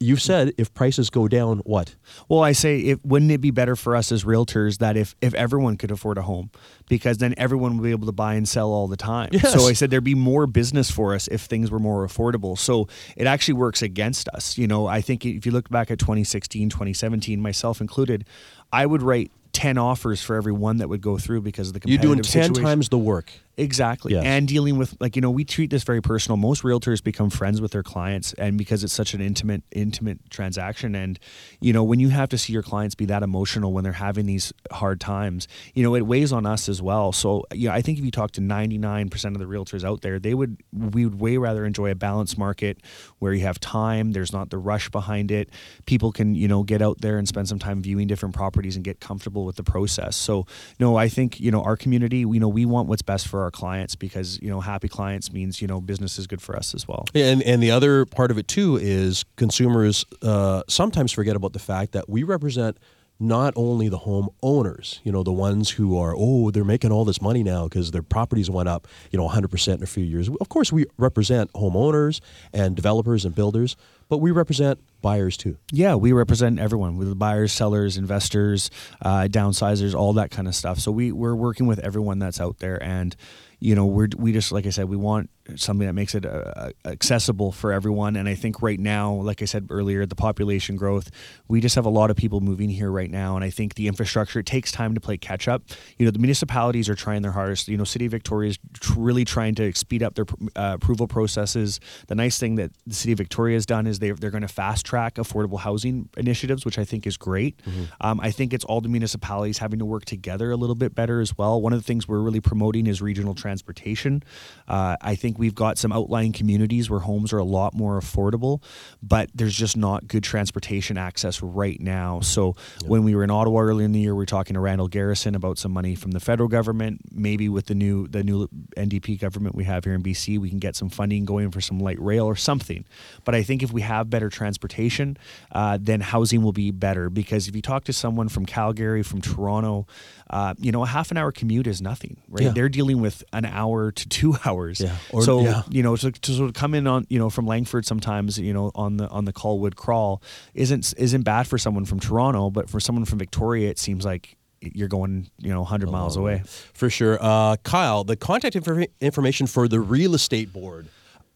[0.00, 1.94] you've said if prices go down what
[2.28, 5.34] Well, I say, if, wouldn't it be better for us as realtors that if, if
[5.34, 6.50] everyone could afford a home,
[6.88, 9.30] because then everyone would be able to buy and sell all the time.
[9.32, 9.52] Yes.
[9.52, 12.56] So I said there'd be more business for us if things were more affordable.
[12.56, 14.56] So it actually works against us.
[14.56, 18.24] You know, I think if you look back at 2016, 2017, myself included,
[18.72, 21.80] I would write 10 offers for every one that would go through because of the
[21.80, 22.62] competitive you're doing 10 situation.
[22.62, 24.12] times the work Exactly.
[24.12, 24.24] Yes.
[24.24, 26.36] And dealing with like, you know, we treat this very personal.
[26.36, 30.94] Most realtors become friends with their clients and because it's such an intimate intimate transaction
[30.94, 31.18] and
[31.60, 34.26] you know, when you have to see your clients be that emotional when they're having
[34.26, 37.10] these hard times, you know, it weighs on us as well.
[37.10, 40.20] So, you know, I think if you talk to 99% of the realtors out there,
[40.20, 42.78] they would we would way rather enjoy a balanced market
[43.18, 45.50] where you have time, there's not the rush behind it.
[45.86, 48.84] People can, you know, get out there and spend some time viewing different properties and
[48.84, 50.16] get comfortable with the process.
[50.16, 50.46] So,
[50.78, 53.47] no, I think, you know, our community, you know, we want what's best for our
[53.50, 56.86] clients because, you know, happy clients means, you know, business is good for us as
[56.86, 57.04] well.
[57.14, 61.58] And and the other part of it too is consumers uh, sometimes forget about the
[61.58, 62.78] fact that we represent
[63.20, 67.04] not only the home owners, you know, the ones who are oh they're making all
[67.04, 70.28] this money now because their properties went up, you know, 100% in a few years.
[70.40, 72.20] Of course, we represent homeowners
[72.52, 73.76] and developers and builders,
[74.08, 75.58] but we represent buyers too.
[75.72, 78.70] Yeah, we represent everyone with buyers, sellers, investors,
[79.02, 80.78] uh, downsizers, all that kind of stuff.
[80.78, 83.16] So we we're working with everyone that's out there, and
[83.58, 86.70] you know we're we just like I said, we want something that makes it uh,
[86.84, 88.16] accessible for everyone.
[88.16, 91.10] And I think right now, like I said earlier, the population growth,
[91.48, 93.88] we just have a lot of people moving here right now, and I think the
[93.88, 95.62] infrastructure it takes time to play catch up.
[95.96, 97.68] You know, the municipalities are trying their hardest.
[97.68, 100.26] You know, City of Victoria is tr- really trying to speed up their
[100.56, 101.80] uh, approval processes.
[102.08, 104.48] The nice thing that the City of Victoria has done is they they're going to
[104.48, 107.60] fast track affordable housing initiatives, which I think is great.
[108.00, 111.20] Um, I think it's all the municipalities having to work together a little bit better
[111.20, 111.60] as well.
[111.60, 114.22] One of the things we're really promoting is regional transportation.
[114.66, 118.62] Uh, I think we've got some outlying communities where homes are a lot more affordable,
[119.02, 122.20] but there's just not good transportation access right now.
[122.20, 124.88] So when we were in Ottawa earlier in the year, we were talking to Randall
[124.88, 127.00] Garrison about some money from the federal government.
[127.12, 130.58] Maybe with the new the new NDP government we have here in BC, we can
[130.58, 132.84] get some funding going for some light rail or something.
[133.24, 135.16] But I think if we have better transportation,
[135.52, 137.08] uh, then housing will be better.
[137.08, 139.86] Because if you talk to someone from Calgary, from Toronto,
[140.30, 142.44] uh, you know, a half an hour commute is nothing, right?
[142.44, 142.50] Yeah.
[142.50, 144.80] They're dealing with an hour to two hours.
[144.80, 144.96] Yeah.
[145.12, 145.62] Or- so yeah.
[145.68, 148.54] you know, to, to sort of come in on, you know, from Langford sometimes, you
[148.54, 150.22] know, on the on the Colwood crawl
[150.54, 154.36] isn't isn't bad for someone from Toronto, but for someone from Victoria, it seems like
[154.60, 156.42] you're going, you know, 100 miles away.
[156.74, 157.18] For sure.
[157.20, 160.88] Uh, Kyle, the contact infor- information for the real estate board.